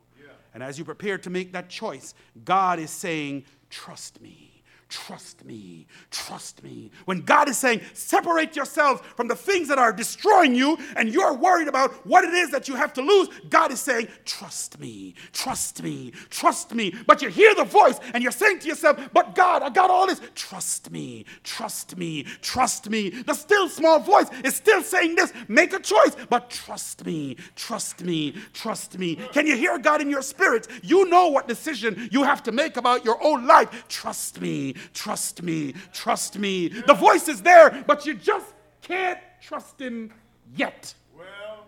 And 0.53 0.61
as 0.61 0.77
you 0.77 0.85
prepare 0.85 1.17
to 1.19 1.29
make 1.29 1.53
that 1.53 1.69
choice, 1.69 2.13
God 2.45 2.79
is 2.79 2.89
saying, 2.89 3.45
Trust 3.69 4.21
me. 4.21 4.52
Trust 4.93 5.43
me, 5.43 5.87
trust 6.11 6.61
me. 6.63 6.91
When 7.05 7.21
God 7.21 7.49
is 7.49 7.57
saying, 7.57 7.81
separate 7.93 8.55
yourselves 8.55 9.01
from 9.15 9.27
the 9.27 9.35
things 9.35 9.67
that 9.69 9.79
are 9.79 9.91
destroying 9.91 10.53
you, 10.53 10.77
and 10.95 11.09
you're 11.11 11.33
worried 11.33 11.67
about 11.67 12.05
what 12.05 12.23
it 12.23 12.31
is 12.31 12.51
that 12.51 12.67
you 12.67 12.75
have 12.75 12.93
to 12.93 13.01
lose, 13.01 13.27
God 13.49 13.71
is 13.71 13.79
saying, 13.79 14.07
trust 14.23 14.79
me, 14.79 15.15
trust 15.31 15.81
me, 15.81 16.13
trust 16.29 16.75
me. 16.75 16.93
But 17.07 17.23
you 17.23 17.29
hear 17.29 17.55
the 17.55 17.63
voice 17.63 17.99
and 18.13 18.21
you're 18.21 18.31
saying 18.31 18.59
to 18.59 18.67
yourself, 18.67 18.99
but 19.13 19.33
God, 19.33 19.63
I 19.63 19.71
got 19.71 19.89
all 19.89 20.05
this. 20.05 20.21
Trust 20.35 20.91
me, 20.91 21.25
trust 21.43 21.97
me, 21.97 22.27
trust 22.43 22.87
me. 22.87 23.09
The 23.09 23.33
still 23.33 23.69
small 23.69 23.99
voice 23.99 24.27
is 24.43 24.55
still 24.55 24.83
saying 24.83 25.15
this 25.15 25.33
make 25.47 25.73
a 25.73 25.79
choice, 25.79 26.15
but 26.29 26.51
trust 26.51 27.03
me, 27.03 27.37
trust 27.55 28.03
me, 28.03 28.35
trust 28.53 28.99
me. 28.99 29.15
Can 29.31 29.47
you 29.47 29.57
hear 29.57 29.79
God 29.79 30.01
in 30.01 30.11
your 30.11 30.21
spirit? 30.21 30.67
You 30.83 31.09
know 31.09 31.29
what 31.29 31.47
decision 31.47 32.09
you 32.11 32.21
have 32.21 32.43
to 32.43 32.51
make 32.51 32.77
about 32.77 33.03
your 33.03 33.17
own 33.23 33.47
life. 33.47 33.87
Trust 33.87 34.39
me, 34.39 34.75
Trust 34.93 35.43
me, 35.43 35.73
trust 35.91 36.37
me. 36.37 36.67
The 36.67 36.93
voice 36.93 37.27
is 37.27 37.41
there, 37.41 37.83
but 37.87 38.05
you 38.05 38.15
just 38.15 38.53
can't 38.81 39.19
trust 39.41 39.79
him 39.79 40.11
yet. 40.55 40.93
Well, 41.17 41.65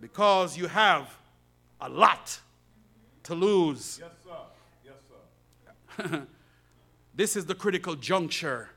because 0.00 0.56
you 0.56 0.66
have 0.66 1.14
a 1.80 1.88
lot 1.88 2.40
to 3.24 3.34
lose. 3.34 4.00
Yes, 4.00 4.10
sir. 4.24 4.94
Yes, 5.96 6.06
sir. 6.10 6.26
this 7.14 7.36
is 7.36 7.46
the 7.46 7.54
critical 7.54 7.94
juncture 7.94 8.70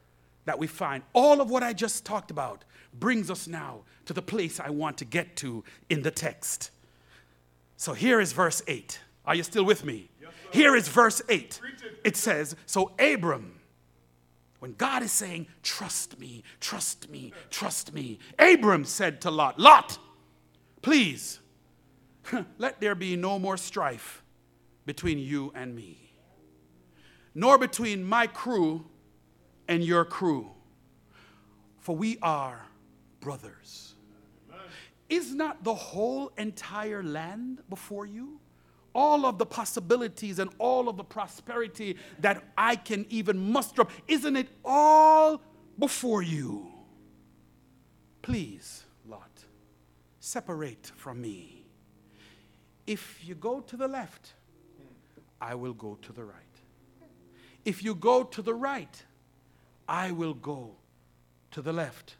that 0.46 0.60
we 0.60 0.68
find. 0.68 1.04
All 1.14 1.42
of 1.42 1.50
what 1.50 1.64
I 1.64 1.74
just 1.74 2.06
talked 2.06 2.32
about 2.32 2.66
brings 2.94 3.32
us 3.32 3.48
now 3.48 3.82
to 4.06 4.14
the 4.14 4.22
place 4.22 4.60
I 4.60 4.70
want 4.70 4.98
to 4.98 5.06
get 5.06 5.36
to 5.38 5.64
in 5.90 6.02
the 6.02 6.12
text. 6.12 6.72
So 7.78 7.94
here 7.94 8.20
is 8.20 8.34
verse 8.34 8.62
8. 8.68 9.00
Are 9.26 9.36
you 9.36 9.44
still 9.44 9.64
with 9.64 9.86
me? 9.86 10.10
Yes, 10.22 10.32
here 10.52 10.76
is 10.76 10.88
verse 10.88 11.22
8. 11.30 11.60
It 12.04 12.18
says, 12.18 12.56
So 12.66 12.92
Abram 13.00 13.53
when 14.64 14.76
God 14.76 15.04
is 15.04 15.12
saying, 15.12 15.48
Trust 15.62 16.22
me, 16.22 16.42
trust 16.62 17.10
me, 17.10 17.34
trust 17.50 17.94
me, 17.94 18.18
Abram 18.40 18.86
said 18.86 19.20
to 19.24 19.30
Lot, 19.30 19.60
Lot, 19.60 19.98
please, 20.82 21.42
let 22.58 22.80
there 22.80 22.96
be 22.96 23.18
no 23.18 23.40
more 23.40 23.58
strife 23.58 24.24
between 24.86 25.20
you 25.20 25.52
and 25.54 25.76
me, 25.76 26.14
nor 27.36 27.58
between 27.58 28.06
my 28.06 28.26
crew 28.26 28.86
and 29.68 29.84
your 29.84 30.06
crew, 30.06 30.50
for 31.80 31.94
we 31.94 32.18
are 32.22 32.66
brothers. 33.20 33.96
Is 35.10 35.36
not 35.36 35.66
the 35.66 35.76
whole 35.76 36.32
entire 36.38 37.04
land 37.04 37.60
before 37.70 38.06
you? 38.06 38.40
All 38.94 39.26
of 39.26 39.38
the 39.38 39.46
possibilities 39.46 40.40
and 40.40 40.50
all 40.60 40.88
of 40.88 40.98
the 40.98 41.04
prosperity 41.04 41.98
that 42.20 42.44
I 42.58 42.76
can 42.76 43.06
even 43.10 43.52
muster 43.52 43.82
up. 43.82 43.92
Isn't 44.08 44.36
it 44.36 44.50
all 44.64 45.42
before 45.78 46.22
you? 46.22 46.72
Please, 48.22 48.86
Lot, 49.08 49.46
separate 50.20 50.92
from 50.96 51.22
me. 51.22 51.66
If 52.86 53.20
you 53.24 53.36
go 53.36 53.62
to 53.62 53.78
the 53.78 53.88
left, 53.88 54.34
I 55.42 55.56
will 55.56 55.74
go 55.74 55.98
to 56.02 56.14
the 56.14 56.24
right. 56.24 56.38
If 57.66 57.84
you 57.84 57.96
go 57.96 58.24
to 58.24 58.42
the 58.42 58.54
right, 58.54 59.04
I 59.88 60.12
will 60.12 60.34
go 60.34 60.76
to 61.52 61.62
the 61.62 61.74
left. 61.74 62.18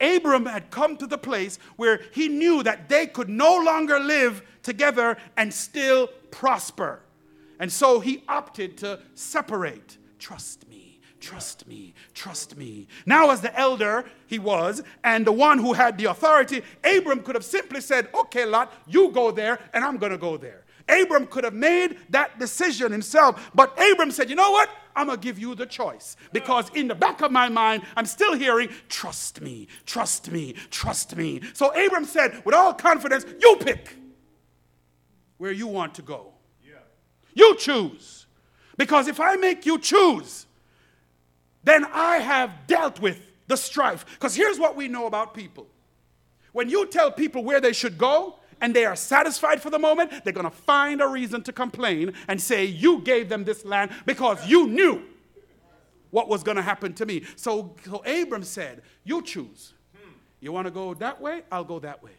Abram 0.00 0.46
had 0.46 0.70
come 0.70 0.96
to 0.96 1.06
the 1.06 1.18
place 1.18 1.58
where 1.76 2.00
he 2.12 2.28
knew 2.28 2.62
that 2.62 2.88
they 2.88 3.06
could 3.06 3.28
no 3.28 3.58
longer 3.58 3.98
live 3.98 4.42
together 4.62 5.16
and 5.36 5.52
still 5.52 6.08
prosper. 6.30 7.00
And 7.58 7.70
so 7.70 8.00
he 8.00 8.22
opted 8.28 8.78
to 8.78 9.00
separate. 9.14 9.98
Trust 10.18 10.68
me, 10.68 11.00
trust 11.20 11.66
me, 11.66 11.94
trust 12.14 12.56
me. 12.56 12.88
Now, 13.04 13.30
as 13.30 13.40
the 13.40 13.56
elder 13.58 14.06
he 14.26 14.38
was, 14.38 14.82
and 15.04 15.26
the 15.26 15.32
one 15.32 15.58
who 15.58 15.74
had 15.74 15.98
the 15.98 16.06
authority, 16.06 16.62
Abram 16.84 17.22
could 17.22 17.34
have 17.34 17.44
simply 17.44 17.80
said, 17.80 18.08
Okay, 18.14 18.44
Lot, 18.44 18.72
you 18.86 19.10
go 19.10 19.30
there, 19.30 19.58
and 19.72 19.84
I'm 19.84 19.98
going 19.98 20.12
to 20.12 20.18
go 20.18 20.36
there. 20.36 20.59
Abram 20.90 21.26
could 21.26 21.44
have 21.44 21.54
made 21.54 21.98
that 22.10 22.38
decision 22.38 22.92
himself, 22.92 23.50
but 23.54 23.72
Abram 23.80 24.10
said, 24.10 24.28
You 24.28 24.36
know 24.36 24.50
what? 24.50 24.68
I'm 24.96 25.06
going 25.06 25.20
to 25.20 25.24
give 25.24 25.38
you 25.38 25.54
the 25.54 25.66
choice. 25.66 26.16
Because 26.32 26.68
in 26.74 26.88
the 26.88 26.94
back 26.94 27.20
of 27.22 27.30
my 27.30 27.48
mind, 27.48 27.82
I'm 27.96 28.06
still 28.06 28.34
hearing, 28.34 28.70
Trust 28.88 29.40
me, 29.40 29.68
trust 29.86 30.30
me, 30.30 30.54
trust 30.70 31.16
me. 31.16 31.40
So 31.54 31.68
Abram 31.68 32.04
said, 32.04 32.42
with 32.44 32.54
all 32.54 32.74
confidence, 32.74 33.24
You 33.40 33.56
pick 33.56 33.96
where 35.38 35.52
you 35.52 35.66
want 35.66 35.94
to 35.94 36.02
go. 36.02 36.32
Yeah. 36.62 36.74
You 37.34 37.56
choose. 37.56 38.26
Because 38.76 39.08
if 39.08 39.20
I 39.20 39.36
make 39.36 39.64
you 39.66 39.78
choose, 39.78 40.46
then 41.64 41.84
I 41.92 42.18
have 42.18 42.66
dealt 42.66 43.00
with 43.00 43.20
the 43.46 43.56
strife. 43.56 44.04
Because 44.14 44.34
here's 44.34 44.58
what 44.58 44.76
we 44.76 44.88
know 44.88 45.06
about 45.06 45.34
people 45.34 45.66
when 46.52 46.68
you 46.68 46.86
tell 46.86 47.10
people 47.10 47.44
where 47.44 47.60
they 47.60 47.72
should 47.72 47.96
go, 47.96 48.36
and 48.60 48.74
they 48.74 48.84
are 48.84 48.96
satisfied 48.96 49.62
for 49.62 49.70
the 49.70 49.78
moment, 49.78 50.24
they're 50.24 50.32
going 50.32 50.48
to 50.48 50.56
find 50.56 51.00
a 51.00 51.06
reason 51.06 51.42
to 51.44 51.52
complain 51.52 52.12
and 52.28 52.40
say, 52.40 52.64
You 52.64 53.00
gave 53.00 53.28
them 53.28 53.44
this 53.44 53.64
land 53.64 53.90
because 54.06 54.46
you 54.46 54.66
knew 54.66 55.02
what 56.10 56.28
was 56.28 56.42
going 56.42 56.56
to 56.56 56.62
happen 56.62 56.92
to 56.94 57.06
me. 57.06 57.24
So, 57.36 57.74
so 57.84 58.02
Abram 58.04 58.44
said, 58.44 58.82
You 59.04 59.22
choose. 59.22 59.74
You 60.40 60.52
want 60.52 60.66
to 60.66 60.70
go 60.70 60.94
that 60.94 61.20
way? 61.20 61.42
I'll 61.52 61.64
go 61.64 61.78
that 61.80 62.02
way. 62.02 62.12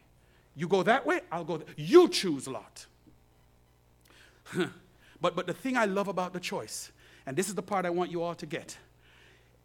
You 0.55 0.67
go 0.67 0.83
that 0.83 1.05
way? 1.05 1.21
I'll 1.31 1.43
go. 1.43 1.57
Th- 1.57 1.69
you 1.77 2.07
choose, 2.07 2.47
Lot. 2.47 2.85
but, 5.21 5.35
but 5.35 5.47
the 5.47 5.53
thing 5.53 5.77
I 5.77 5.85
love 5.85 6.07
about 6.07 6.33
the 6.33 6.39
choice, 6.39 6.91
and 7.25 7.35
this 7.35 7.47
is 7.47 7.55
the 7.55 7.63
part 7.63 7.85
I 7.85 7.89
want 7.89 8.11
you 8.11 8.21
all 8.21 8.35
to 8.35 8.45
get. 8.45 8.77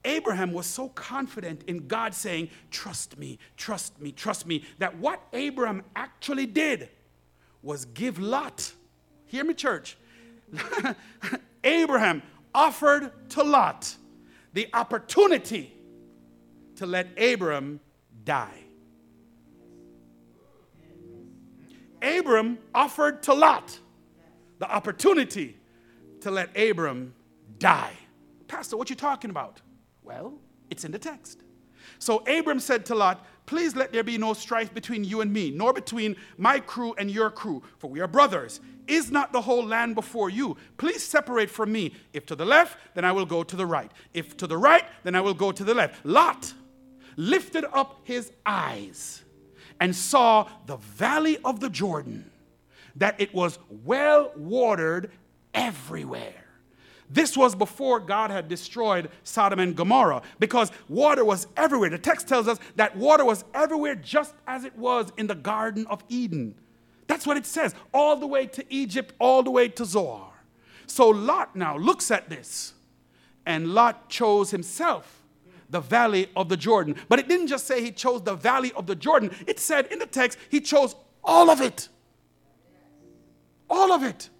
Abraham 0.04 0.52
was 0.52 0.66
so 0.66 0.88
confident 0.90 1.62
in 1.66 1.86
God 1.88 2.14
saying, 2.14 2.50
Trust 2.70 3.18
me, 3.18 3.38
trust 3.56 4.00
me, 4.00 4.12
trust 4.12 4.46
me, 4.46 4.64
that 4.78 4.96
what 4.98 5.22
Abraham 5.32 5.82
actually 5.94 6.46
did 6.46 6.88
was 7.62 7.84
give 7.86 8.18
Lot, 8.18 8.72
hear 9.26 9.44
me, 9.44 9.54
church, 9.54 9.96
Abraham 11.64 12.22
offered 12.54 13.10
to 13.30 13.42
Lot 13.42 13.96
the 14.52 14.68
opportunity 14.72 15.72
to 16.76 16.86
let 16.86 17.08
Abram 17.20 17.80
die. 18.24 18.62
Abram 22.00 22.58
offered 22.74 23.22
to 23.24 23.34
Lot 23.34 23.78
the 24.58 24.70
opportunity 24.70 25.56
to 26.20 26.30
let 26.30 26.56
Abram 26.56 27.14
die. 27.58 27.92
Pastor, 28.48 28.76
what 28.76 28.88
you 28.90 28.96
talking 28.96 29.30
about? 29.30 29.60
Well, 30.06 30.34
it's 30.70 30.84
in 30.84 30.92
the 30.92 30.98
text. 30.98 31.42
So 31.98 32.18
Abram 32.26 32.60
said 32.60 32.86
to 32.86 32.94
Lot, 32.94 33.26
Please 33.44 33.76
let 33.76 33.92
there 33.92 34.02
be 34.02 34.18
no 34.18 34.32
strife 34.32 34.74
between 34.74 35.04
you 35.04 35.20
and 35.20 35.32
me, 35.32 35.52
nor 35.52 35.72
between 35.72 36.16
my 36.36 36.58
crew 36.58 36.94
and 36.98 37.10
your 37.10 37.30
crew, 37.30 37.62
for 37.78 37.88
we 37.88 38.00
are 38.00 38.08
brothers. 38.08 38.60
Is 38.88 39.10
not 39.10 39.32
the 39.32 39.40
whole 39.40 39.64
land 39.64 39.94
before 39.94 40.30
you? 40.30 40.56
Please 40.78 41.02
separate 41.02 41.50
from 41.50 41.70
me. 41.70 41.94
If 42.12 42.26
to 42.26 42.36
the 42.36 42.44
left, 42.44 42.78
then 42.94 43.04
I 43.04 43.12
will 43.12 43.26
go 43.26 43.42
to 43.44 43.56
the 43.56 43.66
right. 43.66 43.90
If 44.14 44.36
to 44.38 44.46
the 44.46 44.56
right, 44.56 44.84
then 45.04 45.14
I 45.14 45.20
will 45.20 45.34
go 45.34 45.52
to 45.52 45.64
the 45.64 45.74
left. 45.74 46.04
Lot 46.04 46.54
lifted 47.16 47.64
up 47.72 48.00
his 48.04 48.32
eyes 48.44 49.22
and 49.80 49.94
saw 49.94 50.48
the 50.66 50.76
valley 50.76 51.38
of 51.44 51.60
the 51.60 51.70
Jordan, 51.70 52.30
that 52.96 53.20
it 53.20 53.34
was 53.34 53.58
well 53.84 54.32
watered 54.36 55.10
everywhere. 55.54 56.45
This 57.08 57.36
was 57.36 57.54
before 57.54 58.00
God 58.00 58.30
had 58.30 58.48
destroyed 58.48 59.10
Sodom 59.22 59.60
and 59.60 59.76
Gomorrah 59.76 60.22
because 60.38 60.72
water 60.88 61.24
was 61.24 61.46
everywhere. 61.56 61.90
The 61.90 61.98
text 61.98 62.26
tells 62.26 62.48
us 62.48 62.58
that 62.74 62.96
water 62.96 63.24
was 63.24 63.44
everywhere 63.54 63.94
just 63.94 64.34
as 64.46 64.64
it 64.64 64.76
was 64.76 65.12
in 65.16 65.26
the 65.26 65.34
Garden 65.34 65.86
of 65.86 66.02
Eden. 66.08 66.54
That's 67.06 67.26
what 67.26 67.36
it 67.36 67.46
says, 67.46 67.74
all 67.94 68.16
the 68.16 68.26
way 68.26 68.46
to 68.46 68.64
Egypt, 68.68 69.14
all 69.20 69.42
the 69.42 69.50
way 69.50 69.68
to 69.68 69.84
Zoar. 69.84 70.32
So 70.86 71.08
Lot 71.08 71.54
now 71.54 71.76
looks 71.76 72.10
at 72.10 72.28
this, 72.28 72.74
and 73.44 73.68
Lot 73.68 74.08
chose 74.08 74.50
himself 74.50 75.22
the 75.70 75.80
valley 75.80 76.28
of 76.36 76.48
the 76.48 76.56
Jordan. 76.56 76.96
But 77.08 77.18
it 77.18 77.28
didn't 77.28 77.48
just 77.48 77.66
say 77.66 77.82
he 77.82 77.90
chose 77.92 78.22
the 78.22 78.34
valley 78.34 78.72
of 78.72 78.86
the 78.86 78.94
Jordan, 78.94 79.30
it 79.46 79.60
said 79.60 79.86
in 79.86 79.98
the 79.98 80.06
text 80.06 80.38
he 80.48 80.60
chose 80.60 80.94
all 81.22 81.50
of 81.50 81.60
it. 81.60 81.88
All 83.68 83.92
of 83.92 84.02
it. 84.02 84.30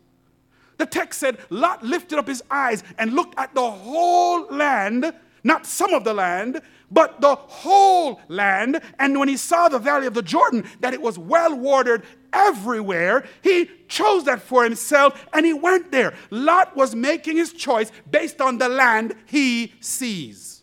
The 0.78 0.86
text 0.86 1.20
said 1.20 1.38
Lot 1.50 1.82
lifted 1.82 2.18
up 2.18 2.28
his 2.28 2.42
eyes 2.50 2.82
and 2.98 3.14
looked 3.14 3.38
at 3.38 3.54
the 3.54 3.70
whole 3.70 4.46
land, 4.48 5.12
not 5.42 5.66
some 5.66 5.94
of 5.94 6.04
the 6.04 6.14
land, 6.14 6.60
but 6.90 7.20
the 7.20 7.34
whole 7.34 8.20
land. 8.28 8.80
And 8.98 9.18
when 9.18 9.28
he 9.28 9.36
saw 9.36 9.68
the 9.68 9.78
valley 9.78 10.06
of 10.06 10.14
the 10.14 10.22
Jordan, 10.22 10.64
that 10.80 10.94
it 10.94 11.00
was 11.00 11.18
well 11.18 11.56
watered 11.56 12.04
everywhere, 12.32 13.24
he 13.42 13.70
chose 13.88 14.24
that 14.24 14.42
for 14.42 14.64
himself 14.64 15.26
and 15.32 15.46
he 15.46 15.52
went 15.52 15.90
there. 15.90 16.14
Lot 16.30 16.76
was 16.76 16.94
making 16.94 17.36
his 17.36 17.52
choice 17.52 17.90
based 18.10 18.40
on 18.40 18.58
the 18.58 18.68
land 18.68 19.14
he 19.26 19.74
sees. 19.80 20.62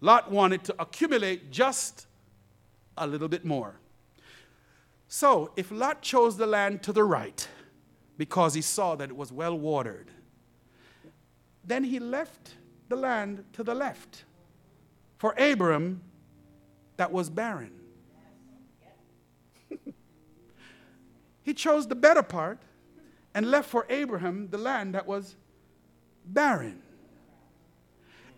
Lot 0.00 0.32
wanted 0.32 0.64
to 0.64 0.74
accumulate 0.80 1.52
just 1.52 2.06
a 2.96 3.06
little 3.06 3.28
bit 3.28 3.44
more. 3.44 3.76
So, 5.06 5.52
if 5.56 5.70
Lot 5.70 6.00
chose 6.00 6.38
the 6.38 6.46
land 6.46 6.82
to 6.84 6.92
the 6.92 7.04
right, 7.04 7.46
because 8.16 8.54
he 8.54 8.62
saw 8.62 8.94
that 8.96 9.10
it 9.10 9.16
was 9.16 9.32
well 9.32 9.58
watered. 9.58 10.10
Then 11.64 11.84
he 11.84 11.98
left 11.98 12.54
the 12.88 12.96
land 12.96 13.44
to 13.52 13.62
the 13.62 13.74
left 13.74 14.24
for 15.18 15.34
Abram 15.38 16.02
that 16.96 17.12
was 17.12 17.30
barren. 17.30 17.72
he 21.42 21.54
chose 21.54 21.86
the 21.86 21.94
better 21.94 22.22
part 22.22 22.58
and 23.34 23.50
left 23.50 23.68
for 23.68 23.86
Abraham 23.88 24.48
the 24.48 24.58
land 24.58 24.94
that 24.94 25.06
was 25.06 25.36
barren. 26.24 26.82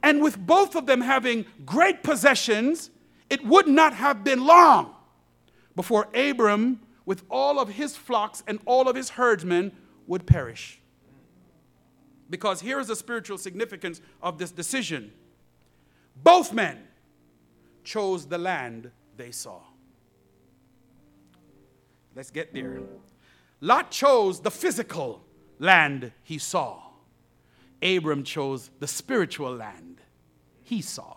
And 0.03 0.23
with 0.23 0.39
both 0.39 0.77
of 0.77 0.85
them 0.87 1.01
having 1.01 1.47
great 1.65 2.03
possessions, 2.03 2.91
it 3.31 3.45
would 3.45 3.67
not 3.67 3.95
have 3.95 4.23
been 4.23 4.45
long 4.45 4.95
before 5.75 6.09
Abram 6.15 6.81
with 7.07 7.25
all 7.31 7.59
of 7.59 7.71
his 7.71 7.97
flocks 7.97 8.43
and 8.47 8.59
all 8.67 8.89
of 8.89 8.97
his 8.97 9.11
herdsmen 9.11 9.73
would 10.07 10.27
perish. 10.27 10.81
Because 12.31 12.61
here 12.61 12.81
is 12.81 12.89
the 12.89 12.97
spiritual 12.97 13.39
significance 13.39 14.01
of 14.23 14.39
this 14.39 14.51
decision 14.51 15.13
both 16.23 16.53
men 16.53 16.79
chose 17.83 18.27
the 18.27 18.39
land 18.39 18.91
they 19.17 19.31
saw. 19.31 19.61
Let's 22.15 22.31
get 22.31 22.55
there. 22.55 22.81
Lot 23.61 23.91
chose 23.91 24.41
the 24.41 24.51
physical 24.51 25.25
land 25.59 26.13
he 26.23 26.39
saw. 26.39 26.83
Abram 27.83 28.23
chose 28.23 28.71
the 28.79 28.87
spiritual 28.87 29.55
land 29.55 30.01
he 30.63 30.81
saw. 30.81 31.17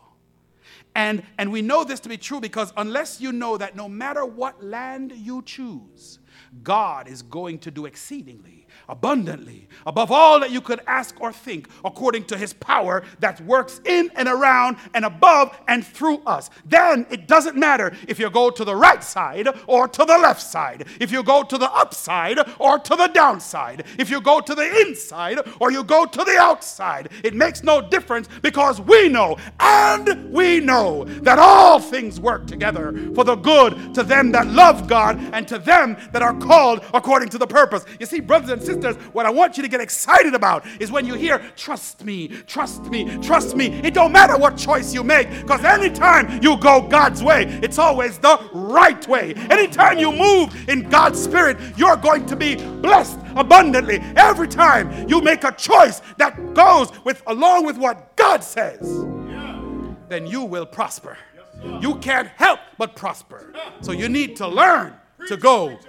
And, 0.98 1.22
and 1.38 1.52
we 1.52 1.62
know 1.62 1.84
this 1.84 2.00
to 2.02 2.10
be 2.10 2.18
true 2.18 2.42
because 2.42 2.74
unless 2.76 3.22
you 3.22 3.32
know 3.32 3.56
that 3.56 3.76
no 3.76 3.88
matter 3.88 4.26
what 4.26 4.64
land 4.64 5.14
you 5.16 5.44
choose, 5.44 6.18
God 6.64 7.08
is 7.08 7.22
going 7.22 7.60
to 7.60 7.72
do 7.72 7.86
exceedingly 7.86 8.58
abundantly, 8.90 9.68
above 9.86 10.12
all 10.12 10.40
that 10.40 10.52
you 10.52 10.62
could 10.62 10.82
ask 10.88 11.20
or 11.20 11.32
think, 11.34 11.68
according 11.84 12.24
to 12.26 12.38
his 12.38 12.54
power 12.54 13.04
that 13.20 13.40
works 13.42 13.82
in 13.86 14.10
and 14.16 14.28
around 14.28 14.78
and 14.94 15.06
above 15.06 15.58
and 15.68 15.86
through 15.86 16.20
us. 16.26 16.50
Then 16.66 17.06
it 17.10 17.28
doesn't 17.28 17.58
matter 17.58 17.94
if 18.08 18.20
you 18.20 18.30
go 18.30 18.50
to 18.50 18.64
the 18.64 18.76
right 18.76 19.04
side 19.04 19.48
or 19.68 19.88
to 19.88 20.06
the 20.06 20.18
left 20.18 20.42
side, 20.42 20.88
if 21.00 21.12
you 21.12 21.24
go 21.24 21.44
to 21.44 21.58
the 21.58 21.72
upside 21.72 22.40
or 22.60 22.80
to 22.80 22.96
the 22.96 23.08
downside, 23.08 23.86
if 23.98 24.10
you 24.10 24.22
go 24.22 24.40
to 24.40 24.56
the 24.56 24.82
inside 24.82 25.40
or 25.60 25.72
you 25.72 25.84
go 25.84 26.06
to 26.06 26.24
the 26.24 26.38
outside. 26.38 27.10
It 27.24 27.34
makes 27.34 27.64
no 27.64 27.82
difference 27.82 28.30
because 28.42 28.80
we 28.82 29.10
know 29.10 29.38
and 29.60 30.32
we 30.32 30.60
know 30.60 31.04
that 31.04 31.40
all 31.40 31.80
things 31.80 32.20
work 32.20 32.48
together 32.48 32.94
for 33.14 33.24
the 33.24 33.36
good 33.36 33.94
to 33.96 34.04
them 34.04 34.32
that 34.32 34.48
love 34.48 34.88
God 34.88 35.20
and 35.34 35.48
to 35.48 35.58
them 35.58 35.98
that 36.12 36.22
are 36.22 36.27
called 36.34 36.84
according 36.94 37.30
to 37.30 37.38
the 37.38 37.48
purpose. 37.48 37.86
You 38.00 38.06
see, 38.06 38.20
brothers 38.20 38.50
and 38.50 38.62
sisters, 38.62 38.96
what 39.14 39.26
I 39.26 39.30
want 39.30 39.58
you 39.58 39.64
to 39.64 39.70
get 39.70 39.82
excited 39.82 40.34
about 40.34 40.66
is 40.80 40.92
when 40.92 41.06
you 41.06 41.14
hear, 41.14 41.40
trust 41.56 42.04
me, 42.04 42.28
trust 42.48 42.86
me, 42.86 43.18
trust 43.20 43.56
me. 43.56 43.68
It 43.68 43.94
don't 43.94 44.12
matter 44.12 44.38
what 44.38 44.58
choice 44.58 44.94
you 44.94 45.04
make, 45.04 45.30
because 45.42 45.64
anytime 45.64 46.42
you 46.42 46.58
go 46.58 46.82
God's 46.88 47.24
way, 47.24 47.46
it's 47.64 47.78
always 47.78 48.18
the 48.18 48.38
right 48.54 49.08
way. 49.08 49.34
Anytime 49.50 49.98
you 49.98 50.12
move 50.12 50.70
in 50.70 50.90
God's 50.90 51.22
spirit, 51.22 51.58
you're 51.78 51.98
going 51.98 52.26
to 52.28 52.36
be 52.36 52.56
blessed 52.56 53.20
abundantly. 53.36 54.00
Every 54.16 54.48
time 54.48 55.08
you 55.08 55.22
make 55.22 55.44
a 55.44 55.52
choice 55.52 56.02
that 56.18 56.54
goes 56.54 56.92
with 57.04 57.22
along 57.28 57.66
with 57.66 57.78
what 57.78 58.16
God 58.16 58.44
says, 58.44 59.06
then 60.10 60.26
you 60.26 60.44
will 60.44 60.66
prosper. 60.66 61.18
You 61.82 61.96
can't 61.96 62.28
help 62.30 62.60
but 62.78 62.96
prosper. 62.96 63.54
So 63.82 63.92
you 63.92 64.10
need 64.10 64.36
to 64.38 64.48
learn 64.48 64.94
to 65.28 65.38
go 65.38 65.80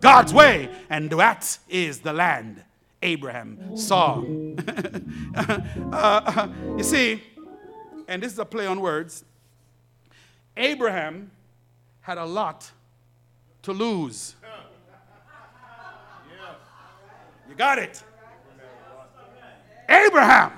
God's 0.00 0.32
way, 0.32 0.68
and 0.88 1.10
that 1.10 1.58
is 1.68 2.00
the 2.00 2.12
land 2.12 2.62
Abraham 3.02 3.76
saw. 3.76 4.22
uh, 5.92 6.48
you 6.76 6.82
see, 6.82 7.22
and 8.08 8.22
this 8.22 8.32
is 8.32 8.38
a 8.38 8.44
play 8.44 8.66
on 8.66 8.80
words, 8.80 9.24
Abraham 10.56 11.30
had 12.00 12.18
a 12.18 12.24
lot 12.24 12.70
to 13.62 13.72
lose. 13.72 14.34
You 17.48 17.54
got 17.54 17.78
it. 17.78 18.02
Abraham 19.88 20.52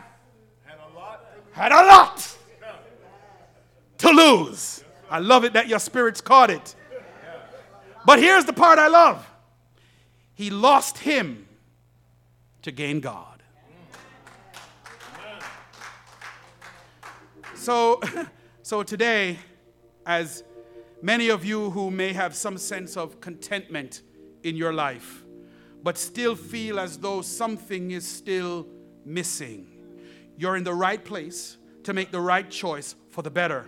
had 0.64 0.78
a 0.78 0.96
lot 0.96 1.20
to 1.20 1.36
lose 1.36 1.54
had 1.54 1.72
a 1.72 1.86
lot 1.86 2.36
to 3.98 4.10
lose. 4.10 4.84
I 5.10 5.18
love 5.18 5.44
it 5.44 5.52
that 5.54 5.68
your 5.68 5.78
spirits 5.78 6.20
caught 6.20 6.50
it. 6.50 6.74
But 8.08 8.20
here's 8.20 8.46
the 8.46 8.54
part 8.54 8.78
I 8.78 8.88
love 8.88 9.30
he 10.34 10.48
lost 10.48 10.96
him 10.96 11.46
to 12.62 12.72
gain 12.72 13.00
God. 13.00 13.42
So, 17.54 18.00
so 18.62 18.82
today, 18.82 19.38
as 20.06 20.42
many 21.02 21.28
of 21.28 21.44
you 21.44 21.68
who 21.68 21.90
may 21.90 22.14
have 22.14 22.34
some 22.34 22.56
sense 22.56 22.96
of 22.96 23.20
contentment 23.20 24.00
in 24.42 24.56
your 24.56 24.72
life, 24.72 25.22
but 25.82 25.98
still 25.98 26.34
feel 26.34 26.80
as 26.80 26.96
though 26.96 27.20
something 27.20 27.90
is 27.90 28.08
still 28.08 28.66
missing, 29.04 29.66
you're 30.38 30.56
in 30.56 30.64
the 30.64 30.72
right 30.72 31.04
place 31.04 31.58
to 31.82 31.92
make 31.92 32.10
the 32.10 32.22
right 32.22 32.48
choice 32.48 32.94
for 33.10 33.20
the 33.20 33.30
better. 33.30 33.66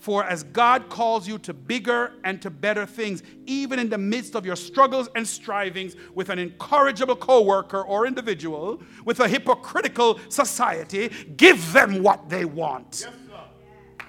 For 0.00 0.24
as 0.24 0.44
God 0.44 0.88
calls 0.88 1.28
you 1.28 1.38
to 1.40 1.52
bigger 1.52 2.14
and 2.24 2.40
to 2.40 2.48
better 2.48 2.86
things, 2.86 3.22
even 3.44 3.78
in 3.78 3.90
the 3.90 3.98
midst 3.98 4.34
of 4.34 4.46
your 4.46 4.56
struggles 4.56 5.10
and 5.14 5.28
strivings 5.28 5.94
with 6.14 6.30
an 6.30 6.38
incorrigible 6.38 7.14
coworker 7.14 7.82
or 7.82 8.06
individual, 8.06 8.82
with 9.04 9.20
a 9.20 9.28
hypocritical 9.28 10.18
society, 10.30 11.10
give 11.36 11.74
them 11.74 12.02
what 12.02 12.30
they 12.30 12.46
want. 12.46 13.04
Yes, 13.04 14.06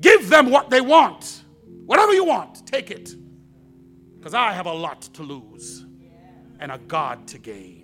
give 0.00 0.28
them 0.28 0.50
what 0.50 0.68
they 0.68 0.82
want. 0.82 1.44
Whatever 1.86 2.12
you 2.12 2.26
want, 2.26 2.66
take 2.66 2.90
it. 2.90 3.14
Because 4.18 4.34
I 4.34 4.52
have 4.52 4.66
a 4.66 4.72
lot 4.72 5.00
to 5.14 5.22
lose 5.22 5.86
and 6.58 6.70
a 6.70 6.76
God 6.76 7.26
to 7.28 7.38
gain. 7.38 7.80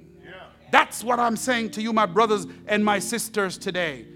That's 0.70 1.02
what 1.02 1.18
I'm 1.18 1.36
saying 1.36 1.70
to 1.70 1.82
you, 1.82 1.94
my 1.94 2.04
brothers 2.04 2.46
and 2.66 2.84
my 2.84 2.98
sisters, 2.98 3.56
today. 3.56 4.06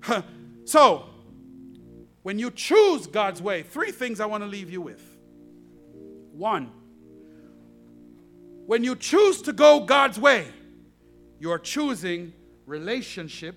so, 0.64 1.10
when 2.28 2.38
you 2.38 2.50
choose 2.50 3.06
God's 3.06 3.40
way, 3.40 3.62
three 3.62 3.90
things 3.90 4.20
I 4.20 4.26
want 4.26 4.42
to 4.42 4.46
leave 4.46 4.70
you 4.70 4.82
with. 4.82 5.16
One, 6.32 6.70
when 8.66 8.84
you 8.84 8.96
choose 8.96 9.40
to 9.40 9.52
go 9.54 9.80
God's 9.80 10.20
way, 10.20 10.46
you're 11.40 11.58
choosing 11.58 12.34
relationship 12.66 13.56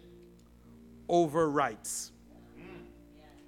over 1.10 1.50
rights. 1.50 2.14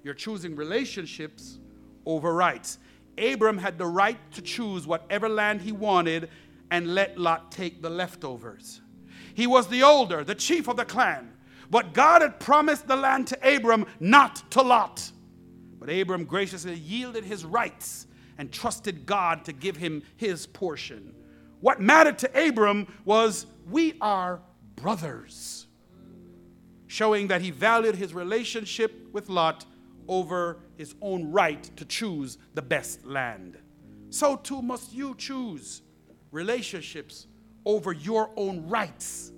You're 0.02 0.12
choosing 0.12 0.56
relationships 0.56 1.58
over 2.04 2.34
rights. 2.34 2.78
Abram 3.16 3.56
had 3.56 3.78
the 3.78 3.86
right 3.86 4.18
to 4.32 4.42
choose 4.42 4.86
whatever 4.86 5.30
land 5.30 5.62
he 5.62 5.72
wanted 5.72 6.28
and 6.70 6.94
let 6.94 7.16
Lot 7.16 7.50
take 7.50 7.80
the 7.80 7.88
leftovers. 7.88 8.82
He 9.32 9.46
was 9.46 9.68
the 9.68 9.84
older, 9.84 10.22
the 10.22 10.34
chief 10.34 10.68
of 10.68 10.76
the 10.76 10.84
clan. 10.84 11.32
But 11.70 11.94
God 11.94 12.20
had 12.20 12.38
promised 12.40 12.86
the 12.86 12.96
land 12.96 13.28
to 13.28 13.56
Abram, 13.56 13.86
not 14.00 14.50
to 14.50 14.60
Lot. 14.60 15.12
But 15.84 15.94
Abram 15.94 16.24
graciously 16.24 16.76
yielded 16.76 17.24
his 17.24 17.44
rights 17.44 18.06
and 18.38 18.50
trusted 18.50 19.04
God 19.04 19.44
to 19.44 19.52
give 19.52 19.76
him 19.76 20.02
his 20.16 20.46
portion. 20.46 21.14
What 21.60 21.78
mattered 21.78 22.16
to 22.20 22.48
Abram 22.48 22.86
was 23.04 23.44
we 23.68 23.92
are 24.00 24.40
brothers, 24.76 25.66
showing 26.86 27.26
that 27.26 27.42
he 27.42 27.50
valued 27.50 27.96
his 27.96 28.14
relationship 28.14 29.12
with 29.12 29.28
Lot 29.28 29.66
over 30.08 30.60
his 30.78 30.94
own 31.02 31.30
right 31.30 31.62
to 31.76 31.84
choose 31.84 32.38
the 32.54 32.62
best 32.62 33.04
land. 33.04 33.58
So 34.08 34.36
too 34.36 34.62
must 34.62 34.94
you 34.94 35.14
choose 35.16 35.82
relationships 36.30 37.26
over 37.66 37.92
your 37.92 38.30
own 38.36 38.66
rights, 38.70 39.32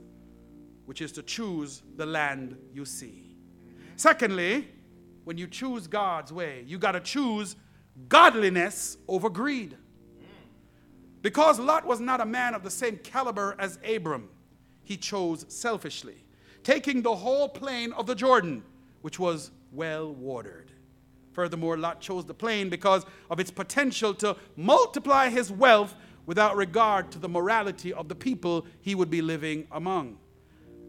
which 0.84 1.02
is 1.02 1.10
to 1.12 1.24
choose 1.24 1.82
the 1.96 2.06
land 2.06 2.56
you 2.72 2.84
see. 2.84 3.36
Secondly, 3.96 4.68
when 5.26 5.36
you 5.36 5.48
choose 5.48 5.88
God's 5.88 6.32
way, 6.32 6.62
you 6.68 6.78
got 6.78 6.92
to 6.92 7.00
choose 7.00 7.56
godliness 8.08 8.96
over 9.08 9.28
greed. 9.28 9.76
Because 11.20 11.58
Lot 11.58 11.84
was 11.84 11.98
not 11.98 12.20
a 12.20 12.24
man 12.24 12.54
of 12.54 12.62
the 12.62 12.70
same 12.70 12.98
caliber 12.98 13.56
as 13.58 13.80
Abram, 13.84 14.28
he 14.84 14.96
chose 14.96 15.44
selfishly, 15.48 16.14
taking 16.62 17.02
the 17.02 17.16
whole 17.16 17.48
plain 17.48 17.92
of 17.94 18.06
the 18.06 18.14
Jordan, 18.14 18.62
which 19.02 19.18
was 19.18 19.50
well 19.72 20.14
watered. 20.14 20.70
Furthermore, 21.32 21.76
Lot 21.76 22.00
chose 22.00 22.24
the 22.24 22.32
plain 22.32 22.68
because 22.68 23.04
of 23.28 23.40
its 23.40 23.50
potential 23.50 24.14
to 24.14 24.36
multiply 24.54 25.28
his 25.28 25.50
wealth 25.50 25.96
without 26.26 26.54
regard 26.54 27.10
to 27.10 27.18
the 27.18 27.28
morality 27.28 27.92
of 27.92 28.06
the 28.08 28.14
people 28.14 28.64
he 28.80 28.94
would 28.94 29.10
be 29.10 29.22
living 29.22 29.66
among. 29.72 30.18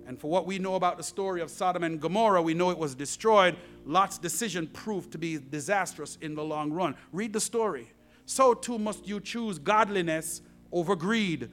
And 0.08 0.18
for 0.18 0.32
what 0.32 0.46
we 0.48 0.58
know 0.58 0.76
about 0.76 0.96
the 0.96 1.04
story 1.04 1.42
of 1.42 1.52
Sodom 1.52 1.84
and 1.84 2.00
Gomorrah, 2.00 2.42
we 2.42 2.54
know 2.54 2.70
it 2.70 2.78
was 2.78 2.96
destroyed. 2.96 3.58
Lot's 3.86 4.18
decision 4.18 4.68
proved 4.68 5.12
to 5.12 5.18
be 5.18 5.38
disastrous 5.38 6.18
in 6.22 6.34
the 6.34 6.44
long 6.44 6.72
run. 6.72 6.96
Read 7.12 7.34
the 7.34 7.42
story. 7.42 7.92
So 8.26 8.54
too 8.54 8.80
must 8.80 9.06
you 9.06 9.20
choose 9.20 9.60
godliness 9.60 10.42
over 10.72 10.96
greed, 10.96 11.50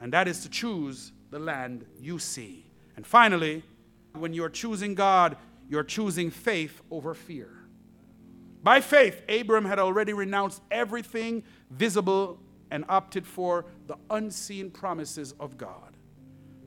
and 0.00 0.12
that 0.12 0.28
is 0.28 0.42
to 0.42 0.50
choose 0.50 1.12
the 1.30 1.38
land 1.38 1.86
you 1.98 2.18
see. 2.18 2.66
And 2.96 3.06
finally, 3.06 3.62
when 4.12 4.34
you're 4.34 4.50
choosing 4.50 4.94
God, 4.94 5.38
you're 5.68 5.82
choosing 5.82 6.30
faith 6.30 6.82
over 6.90 7.14
fear. 7.14 7.50
By 8.62 8.80
faith, 8.80 9.22
Abram 9.28 9.64
had 9.64 9.78
already 9.78 10.12
renounced 10.12 10.62
everything 10.70 11.42
visible 11.70 12.38
and 12.70 12.84
opted 12.88 13.26
for 13.26 13.64
the 13.86 13.96
unseen 14.10 14.70
promises 14.70 15.34
of 15.40 15.56
God. 15.56 15.93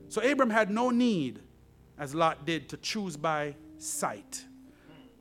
So 0.08 0.22
Abram 0.22 0.50
had 0.50 0.70
no 0.70 0.90
need, 0.90 1.40
as 1.98 2.14
Lot 2.14 2.46
did, 2.46 2.68
to 2.70 2.76
choose 2.78 3.16
by 3.16 3.54
sight. 3.76 4.44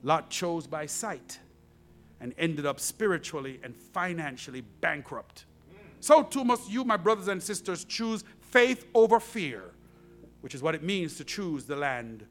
Lot 0.04 0.30
chose 0.30 0.68
by 0.68 0.86
sight 0.86 1.40
and 2.20 2.34
ended 2.38 2.66
up 2.66 2.80
spiritually 2.80 3.60
and 3.64 3.76
financially 3.76 4.62
bankrupt. 4.82 5.46
So 6.00 6.24
too 6.24 6.44
must 6.44 6.70
you, 6.70 6.84
my 6.84 6.98
brothers 6.98 7.28
and 7.28 7.42
sisters, 7.42 7.84
choose 7.84 8.24
faith 8.40 8.86
over 8.94 9.20
fear, 9.20 9.72
which 10.42 10.56
is 10.56 10.62
what 10.62 10.76
it 10.76 10.84
means 10.84 11.18
to 11.18 11.24
choose 11.24 11.66
the 11.66 11.76
land 11.76 12.26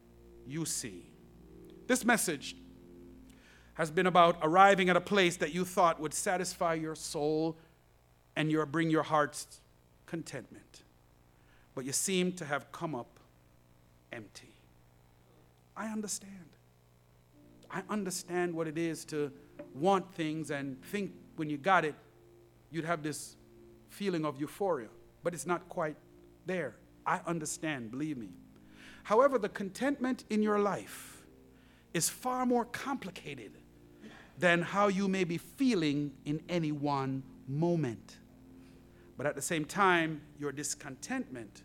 you 0.47 0.65
see. 0.65 1.11
This 1.87 2.05
message 2.05 2.57
has 3.75 3.91
been 3.91 4.07
about 4.07 4.39
arriving 4.43 4.89
at 4.89 4.97
a 4.97 5.01
place 5.01 5.37
that 5.37 5.53
you 5.53 5.65
thought 5.65 6.01
would 6.01 6.15
satisfy 6.15 6.75
your 6.75 6.95
soul 6.95 7.59
and 8.35 8.51
your, 8.51 8.65
bring 8.67 8.91
your 8.91 9.03
heart's 9.03 9.61
contentment. 10.07 10.83
But 11.77 11.85
you 11.85 11.93
seem 11.93 12.33
to 12.33 12.45
have 12.47 12.73
come 12.73 12.95
up 12.95 13.21
empty. 14.11 14.55
I 15.77 15.89
understand. 15.89 16.33
I 17.71 17.83
understand 17.91 18.55
what 18.55 18.67
it 18.67 18.79
is 18.79 19.05
to 19.07 19.31
want 19.75 20.15
things 20.15 20.51
and 20.51 20.83
think 20.87 21.13
when 21.37 21.51
you 21.51 21.59
got 21.59 21.85
it, 21.85 21.95
you'd 22.71 22.87
have 22.87 23.03
this 23.03 23.37
feeling 23.91 24.25
of 24.25 24.41
euphoria. 24.41 24.89
But 25.23 25.35
it's 25.35 25.47
not 25.47 25.69
quite 25.69 25.97
there. 26.47 26.77
I 27.05 27.21
understand, 27.27 27.91
believe 27.91 28.17
me. 28.17 28.31
However, 29.03 29.39
the 29.39 29.51
contentment 29.51 30.25
in 30.31 30.43
your 30.43 30.59
life 30.59 31.27
is 31.93 32.09
far 32.09 32.47
more 32.47 32.65
complicated 32.65 33.53
than 34.39 34.63
how 34.63 34.89
you 34.89 35.09
may 35.09 35.25
be 35.25 35.37
feeling 35.37 36.13
in 36.25 36.43
any 36.49 36.73
one 36.73 37.23
moment. 37.47 38.17
But 39.19 39.27
at 39.27 39.35
the 39.35 39.43
same 39.43 39.67
time, 39.67 40.23
your 40.39 40.53
discontentment 40.53 41.63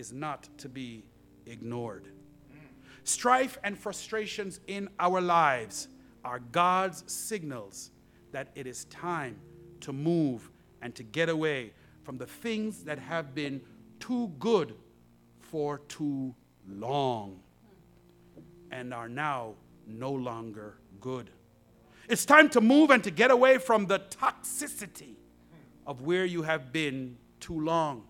is 0.00 0.12
not 0.12 0.48
to 0.58 0.68
be 0.68 1.04
ignored. 1.46 2.08
Strife 3.04 3.58
and 3.62 3.78
frustrations 3.78 4.58
in 4.66 4.88
our 4.98 5.20
lives 5.20 5.88
are 6.24 6.40
God's 6.40 7.04
signals 7.06 7.90
that 8.32 8.48
it 8.54 8.66
is 8.66 8.86
time 8.86 9.36
to 9.80 9.92
move 9.92 10.50
and 10.82 10.94
to 10.94 11.02
get 11.02 11.28
away 11.28 11.72
from 12.02 12.18
the 12.18 12.26
things 12.26 12.84
that 12.84 12.98
have 12.98 13.34
been 13.34 13.60
too 13.98 14.32
good 14.38 14.74
for 15.38 15.78
too 15.80 16.34
long 16.68 17.40
and 18.70 18.94
are 18.94 19.08
now 19.08 19.54
no 19.86 20.12
longer 20.12 20.78
good. 21.00 21.30
It's 22.08 22.24
time 22.24 22.48
to 22.50 22.60
move 22.60 22.90
and 22.90 23.04
to 23.04 23.10
get 23.10 23.30
away 23.30 23.58
from 23.58 23.86
the 23.86 23.98
toxicity 23.98 25.16
of 25.86 26.02
where 26.02 26.24
you 26.24 26.42
have 26.42 26.72
been 26.72 27.16
too 27.38 27.60
long. 27.60 28.04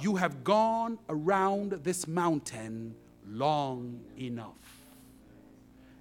You 0.00 0.16
have 0.16 0.44
gone 0.44 0.98
around 1.08 1.72
this 1.72 2.06
mountain 2.06 2.94
long 3.26 4.00
enough. 4.18 4.86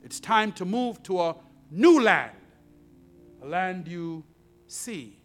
It's 0.04 0.20
time 0.20 0.52
to 0.54 0.66
move 0.66 1.02
to 1.04 1.22
a 1.22 1.36
new 1.72 2.02
land, 2.02 2.36
a 3.42 3.48
land 3.48 3.88
you 3.88 4.24
see. 4.68 5.20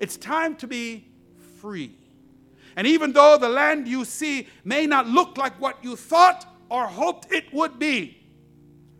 It's 0.00 0.16
time 0.16 0.56
to 0.56 0.66
be 0.66 1.08
free. 1.60 1.94
And 2.76 2.86
even 2.86 3.12
though 3.12 3.36
the 3.38 3.48
land 3.48 3.88
you 3.88 4.04
see 4.04 4.46
may 4.64 4.86
not 4.86 5.08
look 5.08 5.36
like 5.36 5.60
what 5.60 5.82
you 5.82 5.96
thought 5.96 6.46
or 6.68 6.86
hoped 6.86 7.32
it 7.32 7.52
would 7.52 7.78
be, 7.78 8.18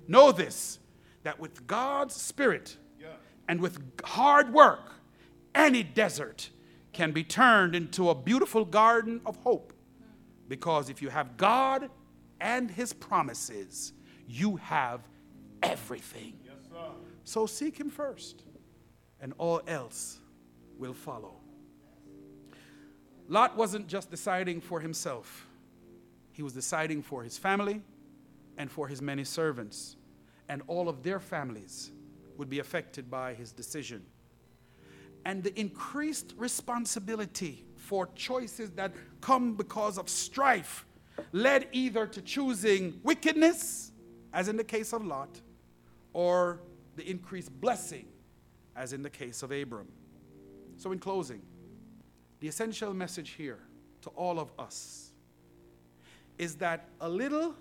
know 0.06 0.32
this 0.32 0.78
that 1.22 1.38
with 1.38 1.66
God's 1.66 2.14
Spirit 2.14 2.76
yeah. 3.00 3.08
and 3.48 3.60
with 3.60 3.78
hard 4.02 4.52
work, 4.52 4.92
any 5.54 5.82
desert 5.82 6.50
can 6.92 7.12
be 7.12 7.24
turned 7.24 7.74
into 7.74 8.10
a 8.10 8.14
beautiful 8.14 8.64
garden 8.64 9.20
of 9.26 9.36
hope. 9.36 9.72
Because 10.48 10.88
if 10.88 11.02
you 11.02 11.10
have 11.10 11.36
God 11.36 11.90
and 12.40 12.70
His 12.70 12.92
promises, 12.92 13.92
you 14.26 14.56
have 14.56 15.00
everything. 15.62 16.38
Yes, 16.44 16.54
so 17.24 17.46
seek 17.46 17.78
Him 17.78 17.90
first, 17.90 18.44
and 19.20 19.34
all 19.38 19.60
else 19.66 20.20
will 20.78 20.94
follow. 20.94 21.34
Lot 23.28 23.56
wasn't 23.56 23.86
just 23.88 24.10
deciding 24.10 24.62
for 24.62 24.80
himself, 24.80 25.46
he 26.32 26.42
was 26.42 26.54
deciding 26.54 27.02
for 27.02 27.22
his 27.22 27.36
family 27.36 27.82
and 28.56 28.70
for 28.70 28.88
his 28.88 29.02
many 29.02 29.24
servants, 29.24 29.96
and 30.48 30.62
all 30.66 30.88
of 30.88 31.02
their 31.02 31.20
families 31.20 31.90
would 32.38 32.48
be 32.48 32.60
affected 32.60 33.10
by 33.10 33.34
his 33.34 33.52
decision. 33.52 34.06
And 35.28 35.42
the 35.42 35.60
increased 35.60 36.32
responsibility 36.38 37.66
for 37.76 38.08
choices 38.14 38.70
that 38.70 38.94
come 39.20 39.56
because 39.56 39.98
of 39.98 40.08
strife 40.08 40.86
led 41.32 41.68
either 41.72 42.06
to 42.06 42.22
choosing 42.22 42.98
wickedness, 43.02 43.92
as 44.32 44.48
in 44.48 44.56
the 44.56 44.64
case 44.64 44.94
of 44.94 45.04
Lot, 45.04 45.28
or 46.14 46.60
the 46.96 47.08
increased 47.08 47.52
blessing, 47.60 48.06
as 48.74 48.94
in 48.94 49.02
the 49.02 49.10
case 49.10 49.42
of 49.42 49.52
Abram. 49.52 49.88
So, 50.78 50.92
in 50.92 50.98
closing, 50.98 51.42
the 52.40 52.48
essential 52.48 52.94
message 52.94 53.32
here 53.32 53.58
to 54.00 54.08
all 54.16 54.40
of 54.40 54.50
us 54.58 55.10
is 56.38 56.54
that 56.54 56.88
a 57.02 57.08
little 57.08 57.54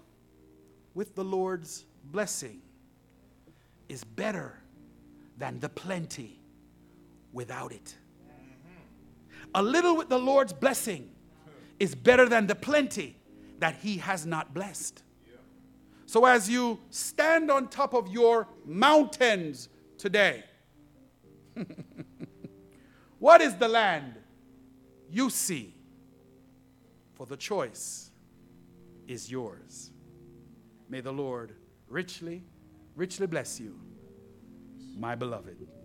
with 0.93 1.15
the 1.15 1.23
Lord's 1.25 1.83
blessing 2.05 2.61
is 3.89 4.05
better 4.05 4.57
than 5.37 5.59
the 5.59 5.67
plenty 5.67 6.39
without 7.37 7.71
it. 7.71 7.95
A 9.53 9.61
little 9.61 9.95
with 9.95 10.09
the 10.09 10.17
Lord's 10.17 10.51
blessing 10.51 11.11
is 11.79 11.93
better 11.93 12.27
than 12.27 12.47
the 12.47 12.55
plenty 12.55 13.15
that 13.59 13.75
he 13.75 13.97
has 13.97 14.25
not 14.25 14.55
blessed. 14.55 15.03
So, 16.07 16.25
as 16.25 16.49
you 16.49 16.79
stand 16.89 17.51
on 17.51 17.67
top 17.67 17.93
of 17.93 18.07
your 18.07 18.47
mountains 18.65 19.69
today, 19.99 20.43
what 23.19 23.41
is 23.41 23.55
the 23.55 23.67
land 23.67 24.15
you 25.11 25.29
see? 25.29 25.75
For 27.13 27.25
the 27.25 27.37
choice 27.37 28.09
is 29.07 29.29
yours. 29.29 29.91
May 30.89 31.01
the 31.01 31.11
Lord 31.11 31.53
richly, 31.87 32.43
richly 32.95 33.27
bless 33.27 33.59
you, 33.59 33.79
my 34.95 35.13
beloved. 35.13 35.76